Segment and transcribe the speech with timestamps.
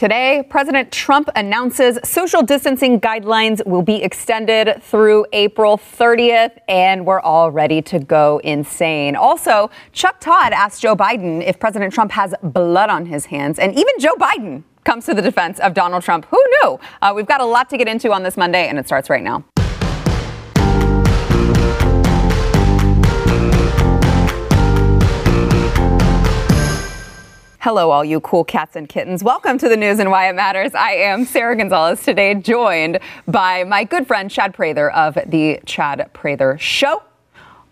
[0.00, 7.20] Today, President Trump announces social distancing guidelines will be extended through April 30th, and we're
[7.20, 9.14] all ready to go insane.
[9.14, 13.72] Also, Chuck Todd asked Joe Biden if President Trump has blood on his hands, and
[13.74, 16.24] even Joe Biden comes to the defense of Donald Trump.
[16.30, 16.80] Who knew?
[17.02, 19.22] Uh, we've got a lot to get into on this Monday, and it starts right
[19.22, 19.44] now.
[27.62, 29.22] Hello, all you cool cats and kittens.
[29.22, 30.74] Welcome to the news and why it matters.
[30.74, 32.98] I am Sara Gonzales today, joined
[33.28, 37.02] by my good friend Chad Prather of the Chad Prather Show.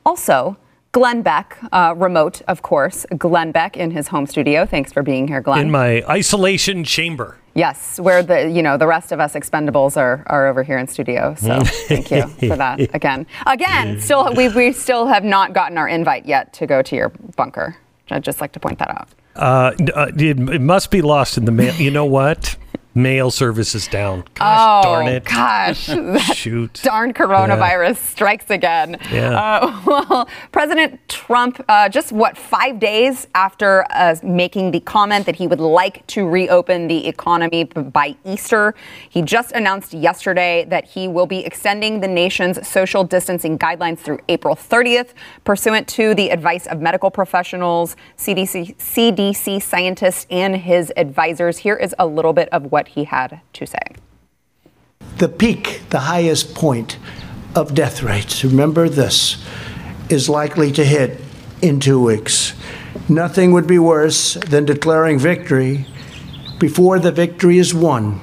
[0.05, 0.59] Also,
[0.93, 3.07] Glenn Beck, uh, remote, of course.
[3.17, 4.67] Glenn Beck in his home studio.
[4.67, 5.61] Thanks for being here, Glenn.
[5.63, 7.39] In my isolation chamber.
[7.55, 10.87] Yes, where the you know the rest of us expendables are are over here in
[10.87, 11.35] studio.
[11.39, 13.27] So thank you for that again.
[13.47, 17.09] Again, still we we still have not gotten our invite yet to go to your
[17.09, 17.79] bunker.
[18.11, 19.09] I'd just like to point that out.
[19.39, 21.75] Uh, uh, it, it must be lost in the mail.
[21.75, 22.57] You know what?
[22.99, 24.25] Mail service is down.
[24.35, 25.25] Gosh oh, darn it.
[25.25, 25.85] Gosh.
[26.35, 26.81] Shoot.
[26.83, 28.07] Darn coronavirus yeah.
[28.11, 28.99] strikes again.
[29.13, 29.39] Yeah.
[29.39, 35.37] Uh, well, President Trump, uh, just what, five days after uh, making the comment that
[35.37, 38.75] he would like to reopen the economy by Easter,
[39.09, 44.19] he just announced yesterday that he will be extending the nation's social distancing guidelines through
[44.29, 45.11] April 30th,
[45.45, 51.59] pursuant to the advice of medical professionals, CDC, CDC scientists, and his advisors.
[51.59, 53.79] Here is a little bit of what he had to say.
[55.19, 56.99] The peak, the highest point
[57.55, 59.45] of death rates, remember this,
[60.09, 61.21] is likely to hit
[61.63, 62.55] in two weeks.
[63.09, 65.87] Nothing would be worse than declaring victory
[66.59, 68.21] before the victory is won.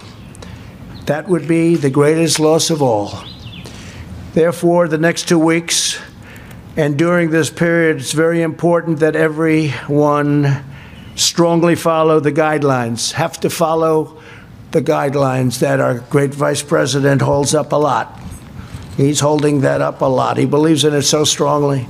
[1.06, 3.24] That would be the greatest loss of all.
[4.34, 6.00] Therefore, the next two weeks
[6.78, 10.64] and during this period, it's very important that everyone
[11.16, 14.22] strongly follow the guidelines, have to follow
[14.76, 18.20] the guidelines that our great vice president holds up a lot.
[18.98, 20.36] He's holding that up a lot.
[20.36, 21.88] He believes in it so strongly.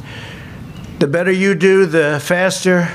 [1.00, 2.88] The better you do, the faster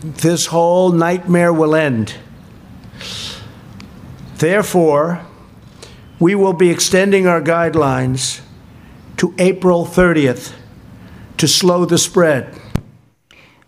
[0.00, 2.14] this whole nightmare will end.
[4.38, 5.26] Therefore,
[6.18, 8.40] we will be extending our guidelines
[9.18, 10.54] to April 30th
[11.36, 12.58] to slow the spread.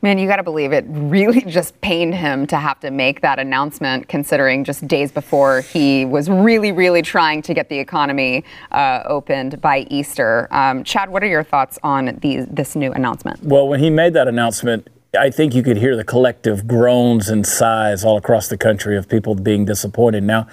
[0.01, 3.39] Man, you got to believe it really just pained him to have to make that
[3.39, 9.03] announcement, considering just days before he was really, really trying to get the economy uh,
[9.07, 10.47] opened by Easter.
[10.53, 13.43] Um, Chad, what are your thoughts on this new announcement?
[13.43, 14.89] Well, when he made that announcement,
[15.19, 19.09] I think you could hear the collective groans and sighs all across the country of
[19.09, 20.23] people being disappointed.
[20.23, 20.47] Now,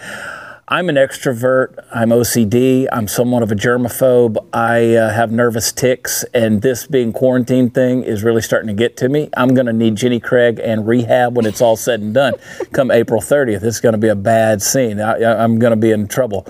[0.68, 1.78] I'm an extrovert.
[1.94, 2.88] I'm OCD.
[2.92, 4.44] I'm somewhat of a germaphobe.
[4.52, 8.98] I uh, have nervous ticks, and this being quarantine thing is really starting to get
[8.98, 9.30] to me.
[9.38, 12.34] I'm going to need Jenny Craig and rehab when it's all said and done.
[12.72, 15.00] Come April 30th, it's going to be a bad scene.
[15.00, 16.48] I, am going to be in trouble.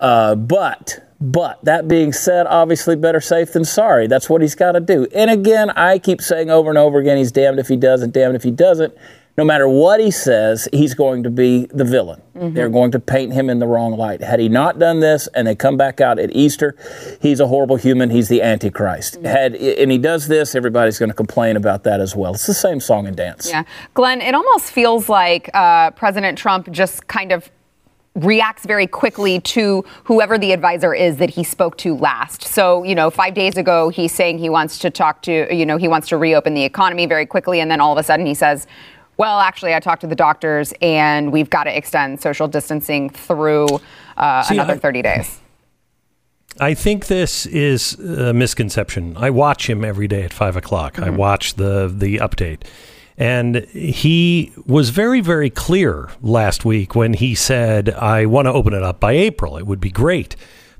[0.00, 4.06] Uh, but but that being said, obviously better safe than sorry.
[4.06, 5.06] That's what he's got to do.
[5.14, 8.36] And again, I keep saying over and over again, he's damned if he doesn't, damned
[8.36, 8.94] if he doesn't
[9.38, 12.20] no matter what he says, he's going to be the villain.
[12.34, 12.54] Mm-hmm.
[12.54, 14.20] They're going to paint him in the wrong light.
[14.20, 16.76] Had he not done this and they come back out at Easter,
[17.22, 18.10] he's a horrible human.
[18.10, 19.14] He's the Antichrist.
[19.14, 19.26] Mm-hmm.
[19.26, 22.34] Had and he does this, everybody's going to complain about that as well.
[22.34, 23.48] It's the same song and dance.
[23.48, 23.62] Yeah,
[23.94, 27.48] Glenn, it almost feels like uh, President Trump just kind of
[28.16, 32.42] reacts very quickly to whoever the advisor is that he spoke to last.
[32.42, 35.76] So, you know, five days ago, he's saying he wants to talk to, you know,
[35.76, 37.60] he wants to reopen the economy very quickly.
[37.60, 38.66] And then all of a sudden he says,
[39.18, 43.66] well, actually, I talked to the doctors, and we've got to extend social distancing through
[44.16, 45.40] uh, See, another I, 30 days.
[46.60, 49.16] I think this is a misconception.
[49.16, 50.94] I watch him every day at five o'clock.
[50.94, 51.04] Mm-hmm.
[51.04, 52.62] I watch the the update.
[53.20, 58.72] And he was very, very clear last week when he said, I want to open
[58.72, 59.56] it up by April.
[59.56, 60.36] It would be great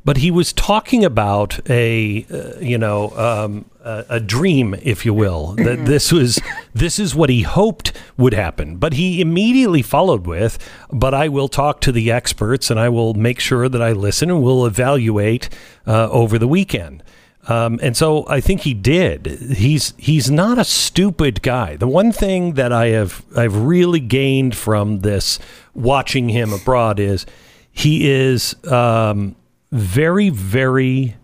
[0.08, 5.12] but he was talking about a uh, you know um, a, a, dream, if you
[5.12, 5.84] will, that mm-hmm.
[5.84, 6.40] this was
[6.72, 8.76] this is what he hoped would happen.
[8.76, 10.58] But he immediately followed with,
[10.90, 14.30] "But I will talk to the experts and I will make sure that I listen
[14.30, 15.50] and we'll evaluate
[15.86, 17.02] uh, over the weekend."
[17.46, 19.26] Um, and so I think he did.
[19.58, 21.76] He's he's not a stupid guy.
[21.76, 25.38] The one thing that I have I've really gained from this
[25.74, 27.26] watching him abroad is
[27.70, 29.36] he is um,
[29.70, 31.16] very, very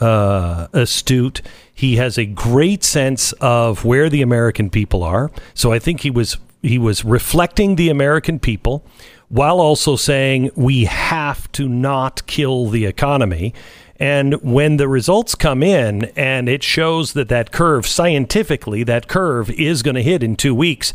[0.00, 1.42] uh, astute.
[1.72, 5.30] He has a great sense of where the American people are.
[5.54, 8.84] So I think he was he was reflecting the American people
[9.28, 13.54] while also saying we have to not kill the economy.
[14.00, 19.50] And when the results come in and it shows that that curve scientifically that curve
[19.50, 20.92] is going to hit in 2 weeks,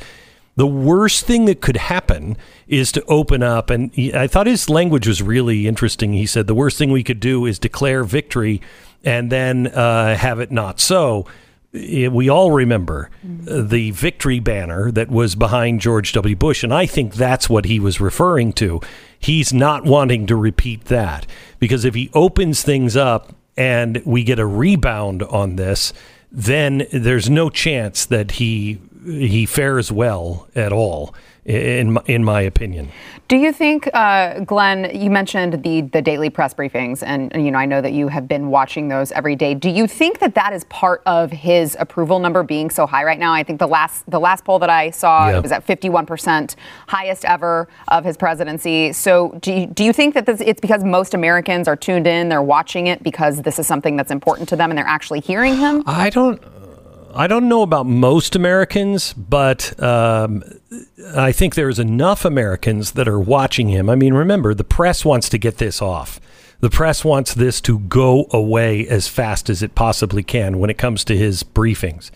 [0.55, 3.69] The worst thing that could happen is to open up.
[3.69, 6.13] And he, I thought his language was really interesting.
[6.13, 8.61] He said the worst thing we could do is declare victory
[9.03, 11.25] and then uh, have it not so.
[11.73, 16.35] Eh, we all remember uh, the victory banner that was behind George W.
[16.35, 18.79] Bush, and I think that's what he was referring to.
[19.19, 21.25] He's not wanting to repeat that
[21.59, 25.93] because if he opens things up and we get a rebound on this,
[26.31, 31.13] then there's no chance that he he fares well at all
[31.45, 32.89] in my, in my opinion.
[33.27, 34.89] Do you think, uh, Glenn?
[34.93, 38.27] You mentioned the the daily press briefings, and, you know I know that you have
[38.27, 39.53] been watching those every day.
[39.53, 43.19] Do you think that that is part of his approval number being so high right
[43.19, 43.33] now?
[43.33, 46.55] I think the last the last poll that I saw it was at 51 percent,
[46.87, 48.93] highest ever of his presidency.
[48.93, 52.29] So do you, do you think that this, it's because most Americans are tuned in,
[52.29, 55.57] they're watching it because this is something that's important to them, and they're actually hearing
[55.57, 55.83] him?
[55.85, 56.41] I don't.
[57.15, 60.43] I don't know about most Americans, but um,
[61.15, 63.89] I think there's enough Americans that are watching him.
[63.89, 66.19] I mean, remember, the press wants to get this off.
[66.59, 70.77] The press wants this to go away as fast as it possibly can when it
[70.77, 72.09] comes to his briefings.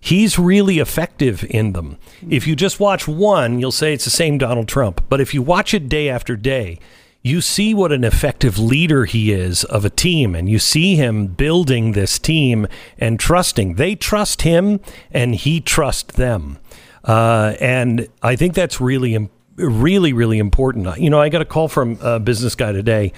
[0.00, 1.96] He's really effective in them.
[2.28, 5.04] If you just watch one, you'll say it's the same Donald Trump.
[5.08, 6.80] But if you watch it day after day,
[7.22, 11.28] you see what an effective leader he is of a team and you see him
[11.28, 12.66] building this team
[12.98, 13.74] and trusting.
[13.74, 14.80] They trust him
[15.12, 16.58] and he trusts them.
[17.04, 20.98] Uh, and i think that's really really really important.
[20.98, 23.12] You know i got a call from a business guy today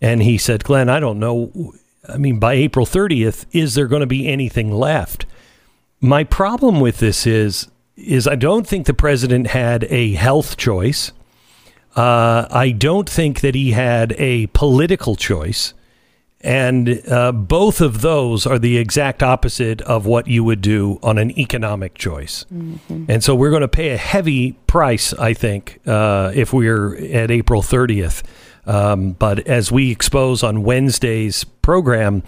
[0.00, 1.72] and he said glenn i don't know
[2.08, 5.26] i mean by april 30th is there going to be anything left?
[6.00, 11.12] My problem with this is is i don't think the president had a health choice
[11.98, 15.74] uh, I don't think that he had a political choice.
[16.40, 21.18] And uh, both of those are the exact opposite of what you would do on
[21.18, 22.46] an economic choice.
[22.54, 23.06] Mm-hmm.
[23.08, 27.32] And so we're going to pay a heavy price, I think, uh, if we're at
[27.32, 28.22] April 30th.
[28.64, 32.22] Um, but as we expose on Wednesday's program,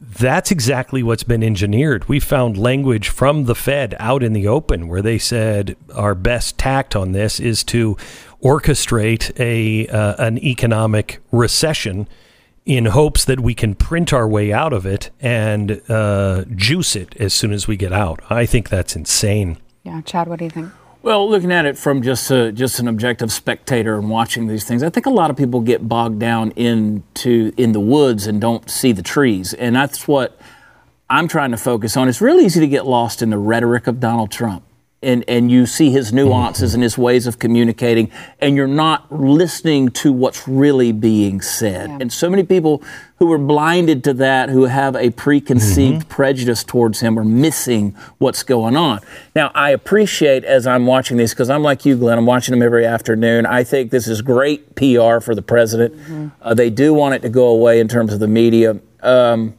[0.00, 2.08] that's exactly what's been engineered.
[2.08, 6.58] We found language from the Fed out in the open where they said our best
[6.58, 7.96] tact on this is to
[8.42, 12.08] orchestrate a uh, an economic recession
[12.64, 17.16] in hopes that we can print our way out of it and uh, juice it
[17.20, 18.20] as soon as we get out.
[18.30, 19.58] I think that's insane.
[19.82, 20.70] Yeah, Chad, what do you think?
[21.02, 24.84] Well, looking at it from just a, just an objective spectator and watching these things,
[24.84, 28.70] I think a lot of people get bogged down into in the woods and don't
[28.70, 30.38] see the trees, and that's what
[31.10, 32.08] I'm trying to focus on.
[32.08, 34.62] It's really easy to get lost in the rhetoric of Donald Trump
[35.02, 36.76] and, and you see his nuances mm-hmm.
[36.76, 38.10] and his ways of communicating,
[38.40, 41.90] and you're not listening to what's really being said.
[41.90, 41.98] Yeah.
[42.00, 42.82] And so many people
[43.16, 46.08] who are blinded to that, who have a preconceived mm-hmm.
[46.08, 49.00] prejudice towards him, are missing what's going on.
[49.34, 52.62] Now, I appreciate as I'm watching these, because I'm like you, Glenn, I'm watching them
[52.62, 53.46] every afternoon.
[53.46, 55.96] I think this is great PR for the president.
[55.96, 56.28] Mm-hmm.
[56.40, 58.78] Uh, they do want it to go away in terms of the media.
[59.02, 59.54] Um,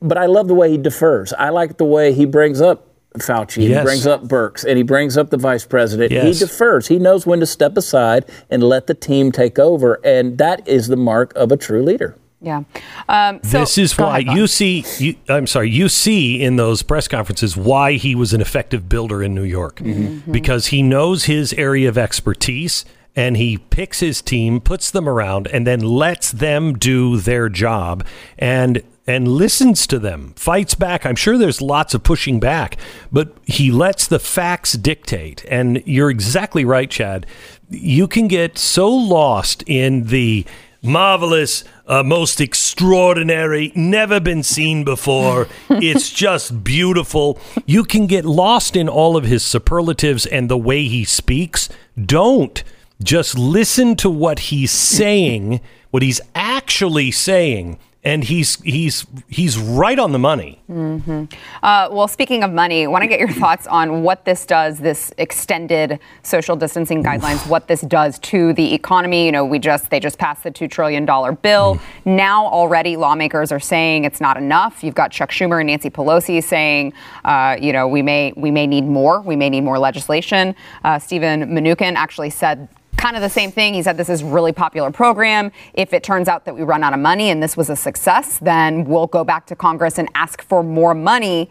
[0.00, 1.32] but I love the way he defers.
[1.32, 2.85] I like the way he brings up
[3.18, 3.68] Fauci.
[3.68, 3.78] Yes.
[3.78, 6.12] He brings up Birx and he brings up the vice president.
[6.12, 6.24] Yes.
[6.38, 6.88] He defers.
[6.88, 10.00] He knows when to step aside and let the team take over.
[10.04, 12.16] And that is the mark of a true leader.
[12.40, 12.62] Yeah.
[13.08, 16.82] Um, so, this is why ahead, you see, you, I'm sorry, you see in those
[16.82, 19.76] press conferences why he was an effective builder in New York.
[19.76, 20.02] Mm-hmm.
[20.02, 20.32] mm-hmm.
[20.32, 22.84] Because he knows his area of expertise
[23.16, 28.06] and he picks his team, puts them around, and then lets them do their job.
[28.38, 31.06] And and listens to them, fights back.
[31.06, 32.76] I'm sure there's lots of pushing back,
[33.12, 35.44] but he lets the facts dictate.
[35.48, 37.26] And you're exactly right, Chad.
[37.70, 40.44] You can get so lost in the
[40.82, 45.48] marvelous, uh, most extraordinary, never been seen before.
[45.70, 47.38] it's just beautiful.
[47.64, 51.68] You can get lost in all of his superlatives and the way he speaks.
[52.00, 52.62] Don't.
[53.02, 55.60] Just listen to what he's saying,
[55.90, 60.62] what he's actually saying and he's he's he's right on the money.
[60.70, 61.24] Mm-hmm.
[61.60, 64.78] Uh, well, speaking of money, I want to get your thoughts on what this does,
[64.78, 69.26] this extended social distancing guidelines, what this does to the economy.
[69.26, 71.74] You know, we just they just passed the two trillion dollar bill.
[71.74, 72.16] Mm.
[72.16, 74.84] Now already lawmakers are saying it's not enough.
[74.84, 76.92] You've got Chuck Schumer and Nancy Pelosi saying,
[77.24, 79.20] uh, you know, we may we may need more.
[79.20, 80.54] We may need more legislation.
[80.84, 83.74] Uh, Steven Mnuchin actually said kind of the same thing.
[83.74, 85.52] He said this is really popular program.
[85.74, 88.38] If it turns out that we run out of money and this was a success,
[88.38, 91.50] then we'll go back to Congress and ask for more money.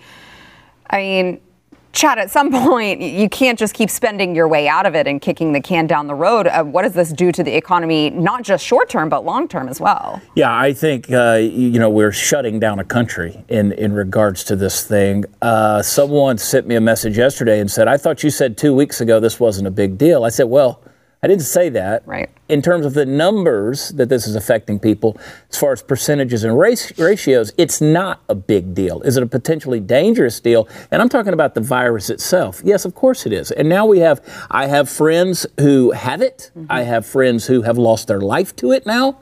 [0.90, 1.42] I mean,
[1.96, 5.22] Chad, at some point, you can't just keep spending your way out of it and
[5.22, 6.48] kicking the can down the road.
[6.48, 9.70] Uh, what does this do to the economy, not just short term, but long term
[9.70, 10.22] as well?
[10.36, 14.56] Yeah, I think, uh, you know, we're shutting down a country in, in regards to
[14.56, 15.26] this thing.
[15.42, 19.00] Uh, someone sent me a message yesterday and said, I thought you said two weeks
[19.00, 20.26] ago this wasn't a big deal.
[20.26, 20.82] I said, well,
[21.26, 22.04] I didn't say that.
[22.06, 22.30] Right.
[22.50, 25.18] In terms of the numbers that this is affecting people,
[25.50, 29.02] as far as percentages and race, ratios, it's not a big deal.
[29.02, 30.70] Is it a potentially dangerous deal?
[30.92, 32.62] And I'm talking about the virus itself.
[32.64, 33.50] Yes, of course it is.
[33.50, 36.52] And now we have, I have friends who have it.
[36.56, 36.68] Mm-hmm.
[36.72, 39.18] I have friends who have lost their life to it now.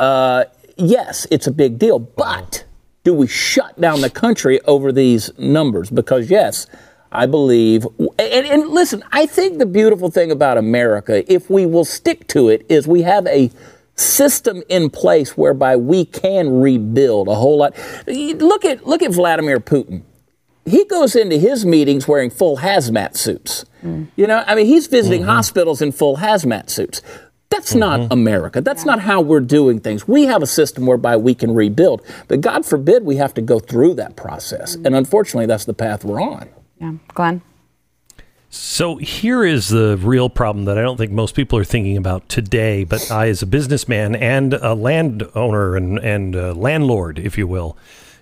[0.00, 2.00] Uh, yes, it's a big deal.
[2.00, 2.64] But
[3.04, 5.90] do we shut down the country over these numbers?
[5.90, 6.66] Because yes,
[7.16, 11.86] I believe, and, and, listen, I think the beautiful thing about America, if we will
[11.86, 13.50] stick to it, is we have a
[13.94, 17.74] system in place whereby we can rebuild a whole lot.
[18.06, 20.02] Look at look at Vladimir Putin.
[20.66, 23.64] He goes into his meetings wearing full hazmat suits.
[23.82, 24.08] Mm.
[24.16, 25.30] You know, I mean, he's visiting mm-hmm.
[25.30, 27.00] hospitals in full hazmat suits.
[27.48, 27.78] That's mm-hmm.
[27.78, 28.60] not America.
[28.60, 28.92] That's yeah.
[28.92, 30.06] not how we're doing things.
[30.06, 33.58] We have a system whereby we can rebuild, but God forbid we have to go
[33.58, 34.76] through that process.
[34.76, 34.86] Mm-hmm.
[34.86, 36.48] And unfortunately, that's the path we're on.
[36.80, 36.94] Yeah.
[37.14, 37.42] Glenn?
[38.48, 42.28] So here is the real problem that I don't think most people are thinking about
[42.28, 47.76] today, but I, as a businessman and a landowner and, and landlord, if you will,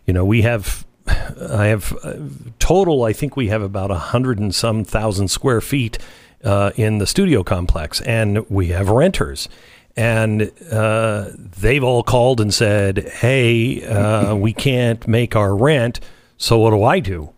[0.06, 2.14] you know, we have, I have uh,
[2.58, 5.98] total, I think we have about a hundred and some thousand square feet
[6.42, 9.48] uh, in the studio complex, and we have renters.
[9.96, 16.00] And uh, they've all called and said, hey, uh, we can't make our rent.
[16.36, 17.33] So what do I do?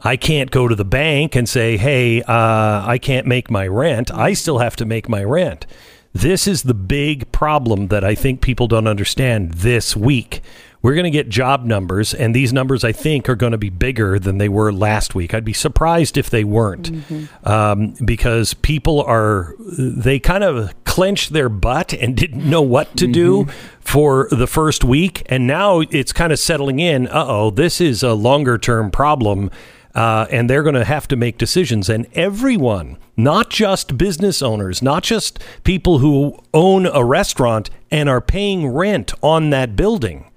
[0.00, 4.10] I can't go to the bank and say, hey, uh, I can't make my rent.
[4.12, 5.66] I still have to make my rent.
[6.12, 10.42] This is the big problem that I think people don't understand this week.
[10.82, 13.70] We're going to get job numbers, and these numbers, I think, are going to be
[13.70, 15.34] bigger than they were last week.
[15.34, 17.48] I'd be surprised if they weren't, mm-hmm.
[17.48, 23.06] um, because people are, they kind of clenched their butt and didn't know what to
[23.06, 23.50] do mm-hmm.
[23.80, 25.24] for the first week.
[25.26, 27.08] And now it's kind of settling in.
[27.08, 29.50] Uh oh, this is a longer term problem
[29.96, 31.88] uh, and they're going to have to make decisions.
[31.88, 38.20] And everyone, not just business owners, not just people who own a restaurant and are
[38.20, 40.30] paying rent on that building,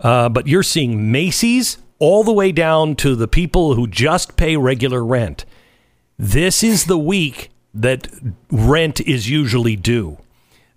[0.00, 4.56] uh, but you're seeing Macy's all the way down to the people who just pay
[4.56, 5.44] regular rent.
[6.18, 8.08] This is the week that
[8.50, 10.18] rent is usually due.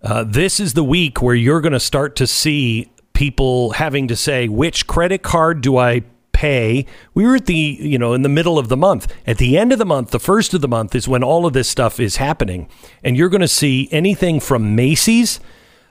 [0.04, 4.16] Uh, this is the week where you're going to start to see people having to
[4.16, 6.04] say, which credit card do I
[6.44, 6.86] pay.
[7.14, 9.08] We were at the, you know, in the middle of the month.
[9.26, 11.54] At the end of the month, the first of the month is when all of
[11.54, 12.68] this stuff is happening.
[13.02, 15.40] And you're going to see anything from Macy's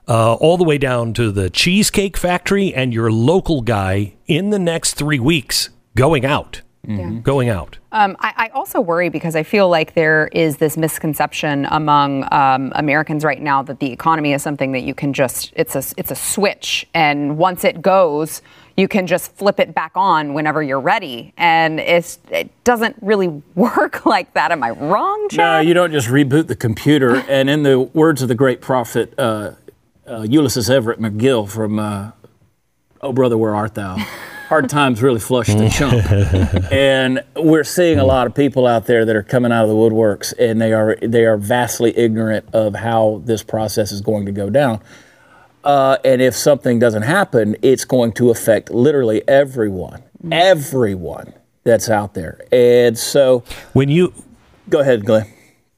[0.06, 4.58] uh, all the way down to the Cheesecake Factory and your local guy in the
[4.58, 6.60] next three weeks going out.
[6.86, 7.20] Mm-hmm.
[7.20, 7.78] Going out.
[7.92, 12.72] Um, I, I, also worry because I feel like there is this misconception among um,
[12.74, 16.10] Americans right now that the economy is something that you can just it's a it's
[16.10, 18.42] a switch and once it goes
[18.76, 21.32] you can just flip it back on whenever you're ready.
[21.36, 24.50] And it doesn't really work like that.
[24.50, 25.38] Am I wrong, Chad?
[25.38, 27.16] No, you don't just reboot the computer.
[27.28, 29.52] and in the words of the great prophet uh,
[30.06, 32.12] uh, Ulysses Everett McGill from uh,
[33.00, 33.96] Oh Brother, Where Art Thou?
[34.48, 36.70] Hard times really flush the chump.
[36.70, 39.74] and we're seeing a lot of people out there that are coming out of the
[39.74, 44.32] woodworks and they are they are vastly ignorant of how this process is going to
[44.32, 44.82] go down.
[45.64, 50.32] Uh, and if something doesn't happen, it's going to affect literally everyone, mm-hmm.
[50.32, 52.40] everyone that's out there.
[52.50, 54.12] And so when you
[54.68, 55.26] go ahead, Glenn.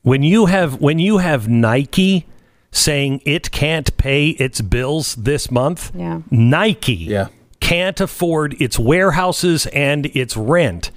[0.03, 2.27] When you have when you have Nike
[2.71, 6.21] saying it can't pay its bills this month, yeah.
[6.31, 7.29] Nike yeah.
[7.61, 10.91] can't afford its warehouses and its rent.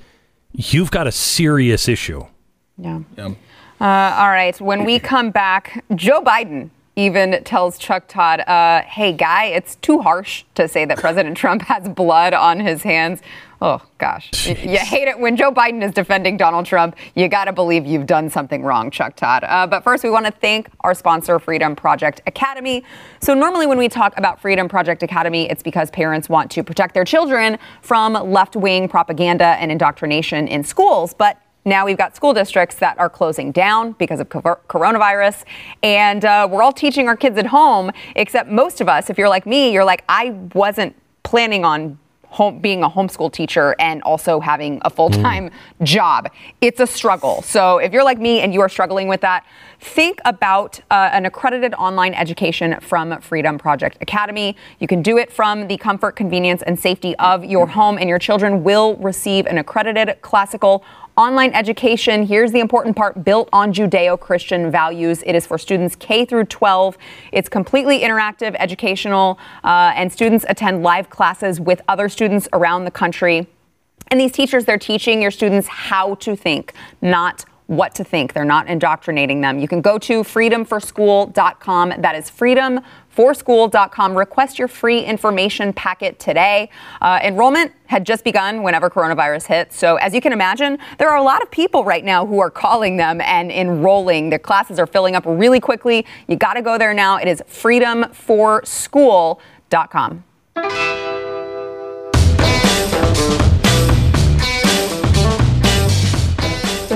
[0.51, 2.25] You've got a serious issue.
[2.77, 3.01] Yeah.
[3.15, 3.33] yeah.
[3.79, 4.59] Uh, all right.
[4.59, 9.99] When we come back, Joe Biden even tells Chuck Todd, uh, hey, guy, it's too
[9.99, 13.21] harsh to say that President Trump has blood on his hands.
[13.61, 14.31] Oh, gosh.
[14.31, 14.63] Jeez.
[14.63, 16.95] You hate it when Joe Biden is defending Donald Trump.
[17.15, 19.43] You got to believe you've done something wrong, Chuck Todd.
[19.43, 22.83] Uh, but first, we want to thank our sponsor, Freedom Project Academy.
[23.19, 26.93] So, normally when we talk about Freedom Project Academy, it's because parents want to protect
[26.93, 31.15] their children from left wing propaganda and indoctrination in schools.
[31.15, 35.43] But now we've got school districts that are closing down because of coronavirus.
[35.83, 39.29] And uh, we're all teaching our kids at home, except most of us, if you're
[39.29, 44.39] like me, you're like, I wasn't planning on home, being a homeschool teacher and also
[44.39, 45.85] having a full time mm.
[45.85, 46.29] job.
[46.61, 47.41] It's a struggle.
[47.41, 49.45] So if you're like me and you are struggling with that,
[49.79, 54.55] think about uh, an accredited online education from Freedom Project Academy.
[54.79, 58.19] You can do it from the comfort, convenience, and safety of your home, and your
[58.19, 60.83] children will receive an accredited classical
[61.17, 62.25] online education.
[62.25, 65.23] Here's the important part built on Judeo Christian values.
[65.25, 66.97] It is for students K through 12.
[67.31, 72.91] It's completely interactive, educational, uh, and students attend live classes with other students around the
[72.91, 73.47] country.
[74.09, 78.33] And these teachers, they're teaching your students how to think, not what to think.
[78.33, 79.59] They're not indoctrinating them.
[79.59, 81.93] You can go to freedomforschool.com.
[81.97, 82.29] That is
[83.17, 84.17] freedomforschool.com.
[84.17, 86.69] Request your free information packet today.
[87.01, 89.73] Uh, enrollment had just begun whenever coronavirus hit.
[89.73, 92.51] So, as you can imagine, there are a lot of people right now who are
[92.51, 94.29] calling them and enrolling.
[94.29, 96.05] Their classes are filling up really quickly.
[96.27, 97.17] You got to go there now.
[97.17, 100.23] It is freedomforschool.com.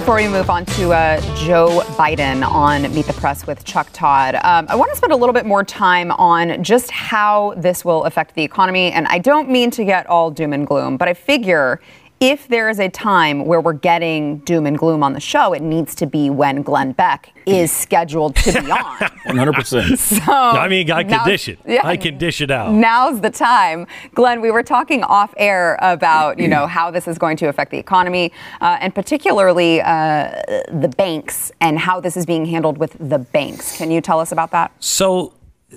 [0.02, 4.34] Before we move on to uh, Joe Biden on Meet the Press with Chuck Todd,
[4.34, 8.06] um, I want to spend a little bit more time on just how this will
[8.06, 8.92] affect the economy.
[8.94, 11.82] And I don't mean to get all doom and gloom, but I figure
[12.22, 15.62] if there is a time where we're getting doom and gloom on the show, it
[15.64, 18.98] needs to be when Glenn Beck is scheduled to be on.
[19.26, 19.98] 100%.
[20.22, 21.58] So I mean, I can now- dish it.
[21.66, 21.82] yeah.
[21.84, 22.74] I can dish it out.
[22.74, 23.88] Now's the time.
[24.14, 27.72] Glenn, we were talking off air about, you know, how this is going to affect
[27.72, 32.96] the economy uh, and particularly uh, the banks and how this is being handled with
[33.00, 33.78] the banks.
[33.78, 34.72] Can you tell us about that?
[34.80, 35.34] So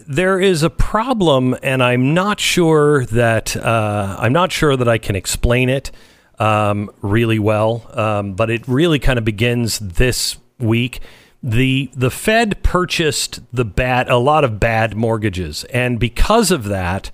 [0.06, 4.98] there is a problem, and I'm not sure that uh, I'm not sure that I
[4.98, 5.90] can explain it
[6.38, 7.90] um, really well.
[7.94, 11.00] Um, but it really kind of begins this week.
[11.42, 17.10] the The Fed purchased the bad a lot of bad mortgages, and because of that,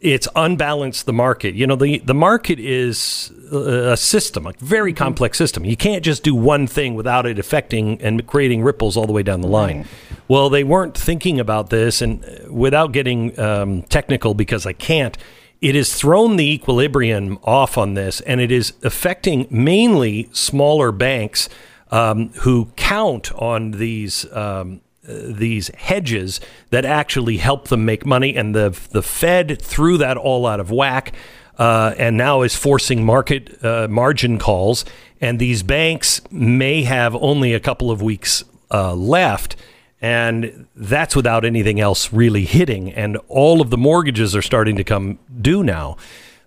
[0.00, 1.54] it's unbalanced the market.
[1.54, 5.64] You know, the the market is a system, a very complex system.
[5.64, 9.22] You can't just do one thing without it affecting and creating ripples all the way
[9.22, 9.86] down the line.
[10.28, 15.18] Well, they weren't thinking about this, and without getting um, technical, because I can't,
[15.62, 21.48] it has thrown the equilibrium off on this, and it is affecting mainly smaller banks
[21.90, 24.30] um, who count on these.
[24.32, 26.40] Um, uh, these hedges
[26.70, 30.70] that actually help them make money, and the the Fed threw that all out of
[30.70, 31.12] whack,
[31.58, 34.84] uh, and now is forcing market uh, margin calls.
[35.20, 39.56] And these banks may have only a couple of weeks uh, left,
[40.02, 42.92] and that's without anything else really hitting.
[42.92, 45.96] And all of the mortgages are starting to come due now.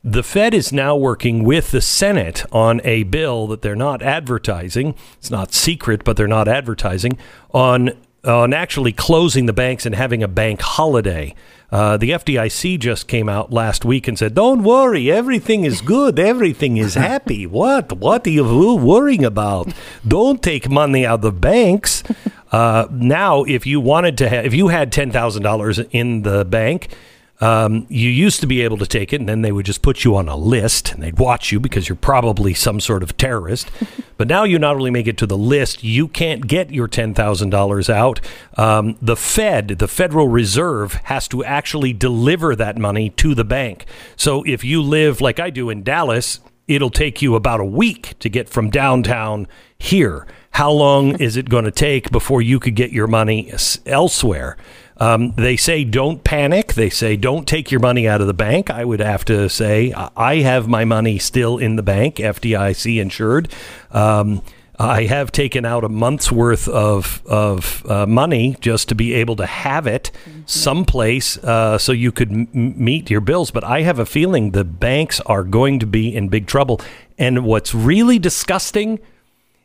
[0.03, 4.93] The Fed is now working with the Senate on a bill that they're not advertising.
[5.17, 7.17] It's not secret, but they're not advertising
[7.53, 7.91] on
[8.23, 11.35] on actually closing the banks and having a bank holiday.
[11.71, 16.19] Uh, the FDIC just came out last week and said, "Don't worry, everything is good,
[16.19, 17.45] everything is happy.
[17.61, 17.91] what?
[17.93, 19.73] What are you worrying about?
[20.07, 22.03] Don't take money out of banks."
[22.51, 26.45] Uh, now, if you wanted to, have, if you had ten thousand dollars in the
[26.45, 26.89] bank,
[27.45, 30.03] um, you used to be able to take it, and then they would just put
[30.03, 33.69] you on a list, and they'd watch you because you're probably some sort of terrorist.
[34.17, 37.13] but now you not only make it to the list, you can't get your ten
[37.13, 38.19] thousand dollars out.
[38.57, 43.85] Um, the Fed, the Federal Reserve, has to actually deliver that money to the bank.
[44.15, 48.17] So if you live like I do in Dallas, it'll take you about a week
[48.21, 50.25] to get from downtown here.
[50.51, 53.53] How long is it going to take before you could get your money
[53.85, 54.57] elsewhere?
[54.97, 56.73] Um, they say don't panic.
[56.73, 58.69] They say don't take your money out of the bank.
[58.69, 63.51] I would have to say I have my money still in the bank, FDIC insured.
[63.91, 64.41] Um,
[64.77, 69.37] I have taken out a month's worth of of uh, money just to be able
[69.37, 70.11] to have it
[70.45, 73.51] someplace uh, so you could m- meet your bills.
[73.51, 76.81] But I have a feeling the banks are going to be in big trouble.
[77.17, 78.99] And what's really disgusting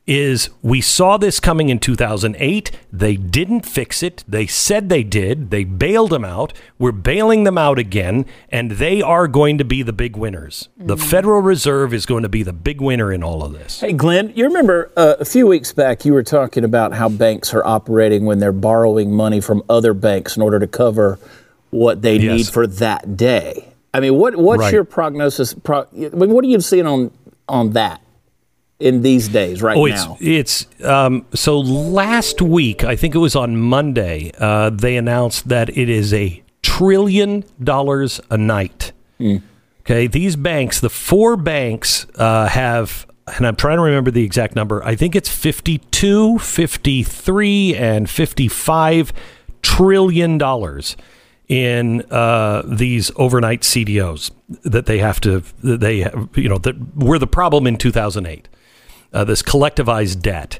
[0.07, 2.71] is we saw this coming in 2008.
[2.93, 4.25] They didn't fix it.
[4.27, 5.51] They said they did.
[5.51, 6.53] They bailed them out.
[6.79, 10.69] We're bailing them out again, and they are going to be the big winners.
[10.77, 13.81] The Federal Reserve is going to be the big winner in all of this.
[13.81, 17.55] Hey, Glenn, you remember uh, a few weeks back you were talking about how banks
[17.55, 21.19] are operating when they're borrowing money from other banks in order to cover
[21.71, 22.37] what they Yes.
[22.37, 23.69] need for that day.
[23.95, 24.73] I mean, what what's Right.
[24.73, 25.53] your prognosis?
[25.55, 27.11] Pro, I mean, what are you seeing on
[27.49, 28.01] on that
[28.81, 30.17] in these days right Oh, it's now?
[30.21, 35.69] it's um, so last week I think it was on Monday uh, they announced that
[35.77, 38.93] it is a trillion dollars a night.
[39.81, 44.55] Okay, these banks, the four banks uh, have, and I'm trying to remember the exact
[44.55, 44.83] number.
[44.85, 49.13] I think it's 52, 53, and 55
[49.63, 50.97] trillion dollars
[51.49, 54.31] in uh, these overnight CDOs
[54.65, 58.49] that they have to, that they have, you know, that were the problem in 2008
[59.13, 60.59] uh, this collectivized debt.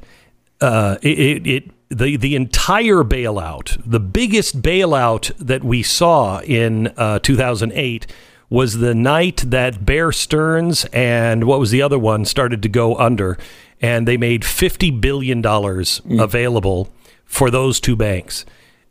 [0.59, 6.87] Uh, it, it, it the the entire bailout, the biggest bailout that we saw in
[6.97, 8.07] uh, 2008
[8.49, 12.95] was the night that Bear Stearns and what was the other one started to go
[12.97, 13.37] under,
[13.81, 16.21] and they made $50 billion mm.
[16.21, 16.89] available
[17.23, 18.45] for those two banks.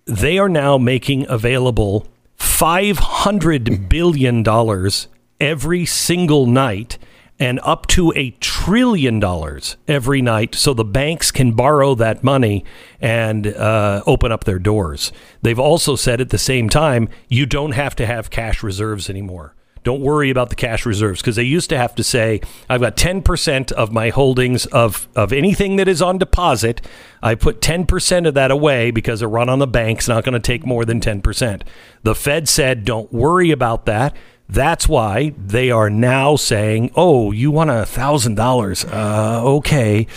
[0.07, 4.91] They are now making available $500 billion
[5.39, 6.99] every single night
[7.41, 12.65] and up to a trillion dollars every night so the banks can borrow that money
[13.01, 15.11] and uh, open up their doors.
[15.41, 19.55] They've also said at the same time, you don't have to have cash reserves anymore.
[19.83, 22.99] Don't worry about the cash reserves because they used to have to say, I've got
[22.99, 26.83] 10% of my holdings of, of anything that is on deposit.
[27.23, 30.39] I put 10% of that away because a run on the bank's not going to
[30.39, 31.63] take more than 10%.
[32.03, 34.15] The Fed said, don't worry about that.
[34.51, 38.85] That's why they are now saying, "Oh, you want a thousand dollars?
[38.85, 40.09] Uh, okay,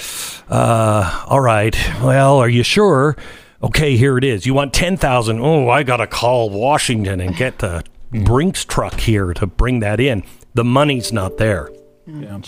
[0.50, 1.78] uh, all right.
[2.02, 3.16] Well, are you sure?
[3.62, 4.48] Okay, here it is.
[4.48, 5.40] You want ten thousand?
[5.40, 10.24] Oh, I gotta call Washington and get the Brinks truck here to bring that in.
[10.56, 11.70] The money's not there."
[12.06, 12.40] Yeah.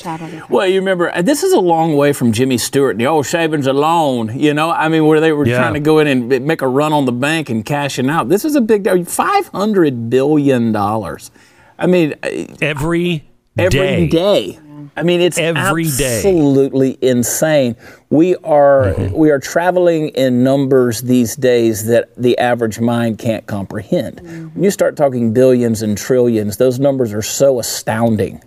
[0.50, 3.26] Well, you remember uh, this is a long way from Jimmy Stewart and the old
[3.26, 4.38] savings and loan.
[4.38, 5.58] You know, I mean, where they were yeah.
[5.58, 8.28] trying to go in and make a run on the bank and cashing out.
[8.28, 9.06] This is a big deal.
[9.06, 11.32] Five hundred billion dollars.
[11.77, 12.29] I mean, uh,
[12.61, 14.07] every every day.
[14.07, 14.59] day.
[14.97, 17.09] I mean, it's every absolutely day.
[17.09, 17.75] insane.
[18.09, 19.15] We are mm-hmm.
[19.15, 24.21] we are traveling in numbers these days that the average mind can't comprehend.
[24.21, 24.47] Mm-hmm.
[24.53, 28.41] When you start talking billions and trillions, those numbers are so astounding,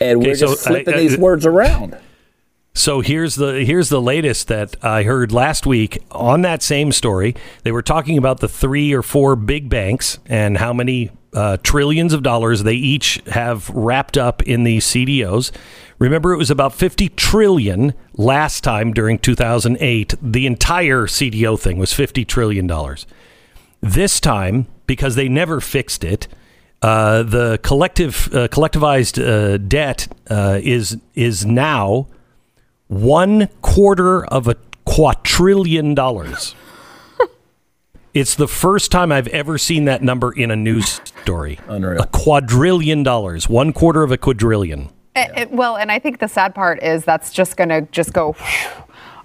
[0.00, 1.96] and okay, we're so just flipping I, I, these words around.
[2.74, 7.34] So here's the here's the latest that I heard last week on that same story.
[7.62, 12.12] They were talking about the three or four big banks and how many uh, trillions
[12.12, 15.52] of dollars they each have wrapped up in these CDOs.
[15.98, 20.14] Remember, it was about 50 trillion last time during 2008.
[20.20, 23.06] The entire CDO thing was 50 trillion dollars.
[23.80, 26.26] This time, because they never fixed it,
[26.82, 32.08] uh, the collective uh, collectivized uh, debt uh, is is now
[32.88, 36.54] one quarter of a quadrillion dollars.
[38.12, 41.60] It's the first time I've ever seen that number in a news story.
[41.68, 42.02] Unreal.
[42.02, 44.90] A quadrillion dollars, one quarter of a quadrillion.
[45.14, 48.12] It, it, well, and I think the sad part is that's just going to just
[48.12, 48.34] go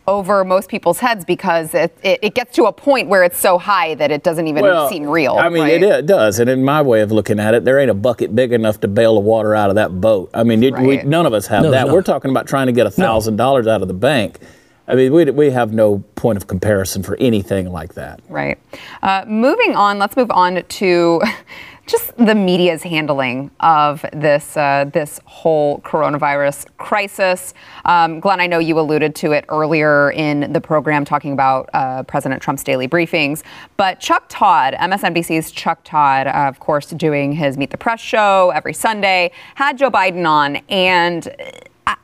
[0.08, 3.58] over most people's heads because it, it, it, gets to a point where it's so
[3.58, 5.36] high that it doesn't even well, seem real.
[5.36, 5.82] I mean, right?
[5.82, 6.38] it, it, does.
[6.38, 8.88] And in my way of looking at it, there ain't a bucket big enough to
[8.88, 10.30] bail the water out of that boat.
[10.34, 10.86] I mean, right.
[10.86, 11.90] we, none of us have no, that.
[11.90, 13.72] We're talking about trying to get a $1,000 no.
[13.72, 14.40] out of the bank.
[14.88, 18.20] I mean, we, we have no point of comparison for anything like that.
[18.30, 18.60] Right.
[19.02, 21.22] Uh, moving on, let's move on to
[21.88, 27.54] just the media's handling of this uh, this whole coronavirus crisis.
[27.86, 32.04] Um, Glenn, I know you alluded to it earlier in the program, talking about uh,
[32.04, 33.44] President Trump's daily briefings.
[33.78, 38.52] But Chuck Todd, MSNBC's Chuck Todd, uh, of course, doing his Meet the Press show
[38.56, 41.36] every Sunday, had Joe Biden on, and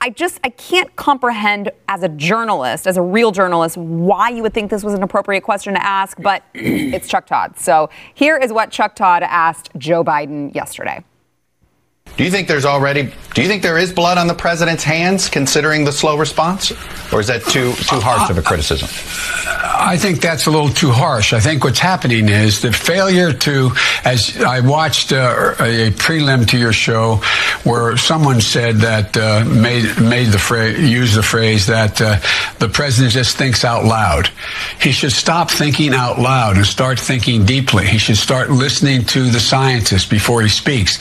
[0.03, 4.53] I just I can't comprehend as a journalist, as a real journalist, why you would
[4.53, 7.59] think this was an appropriate question to ask, but it's Chuck Todd.
[7.59, 11.03] So here is what Chuck Todd asked Joe Biden yesterday.
[12.17, 15.30] Do you think there's already do you think there is blood on the president's hands
[15.30, 16.71] considering the slow response
[17.13, 18.89] or is that too too harsh of a criticism?
[19.84, 21.34] I think that's a little too harsh.
[21.34, 23.71] I think what's happening is the failure to
[24.04, 27.15] as I watched uh, a prelim to your show
[27.63, 32.19] where someone said that uh, made made the phrase used the phrase that uh,
[32.60, 34.30] the president just thinks out loud.
[34.82, 37.88] He should stop thinking out loud and start thinking deeply.
[37.88, 41.00] He should start listening to the scientists before he speaks.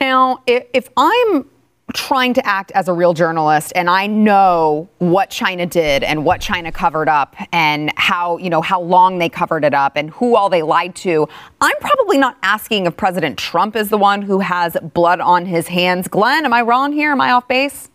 [0.00, 1.46] Now, if I'm
[1.92, 6.40] trying to act as a real journalist and I know what China did and what
[6.40, 10.34] China covered up and how, you know, how long they covered it up and who
[10.34, 11.28] all they lied to,
[11.60, 15.68] I'm probably not asking if President Trump is the one who has blood on his
[15.68, 16.08] hands.
[16.08, 17.12] Glenn, am I wrong here?
[17.12, 17.90] Am I off base?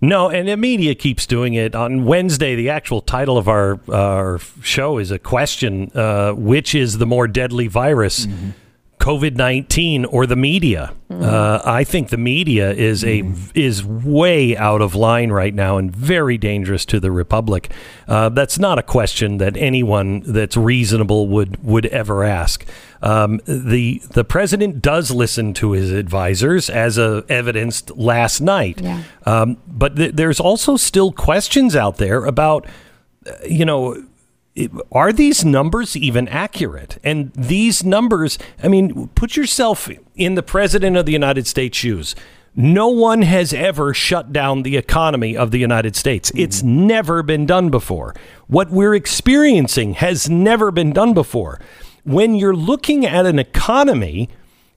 [0.00, 1.76] No, and the media keeps doing it.
[1.76, 6.98] On Wednesday, the actual title of our, our show is a question uh, which is
[6.98, 8.26] the more deadly virus?
[8.26, 8.50] Mm-hmm
[9.02, 10.94] COVID nineteen or the media.
[11.10, 11.22] Mm.
[11.24, 15.94] Uh, I think the media is a is way out of line right now and
[15.94, 17.72] very dangerous to the republic.
[18.06, 22.64] Uh, that's not a question that anyone that's reasonable would would ever ask.
[23.02, 28.80] Um, the the president does listen to his advisors, as uh, evidenced last night.
[28.80, 29.02] Yeah.
[29.26, 32.68] Um, but th- there's also still questions out there about,
[33.26, 33.96] uh, you know
[34.90, 36.98] are these numbers even accurate?
[37.02, 42.14] And these numbers, I mean, put yourself in the president of the United States' shoes.
[42.54, 46.30] No one has ever shut down the economy of the United States.
[46.30, 46.40] Mm-hmm.
[46.40, 48.14] It's never been done before.
[48.46, 51.58] What we're experiencing has never been done before.
[52.04, 54.28] When you're looking at an economy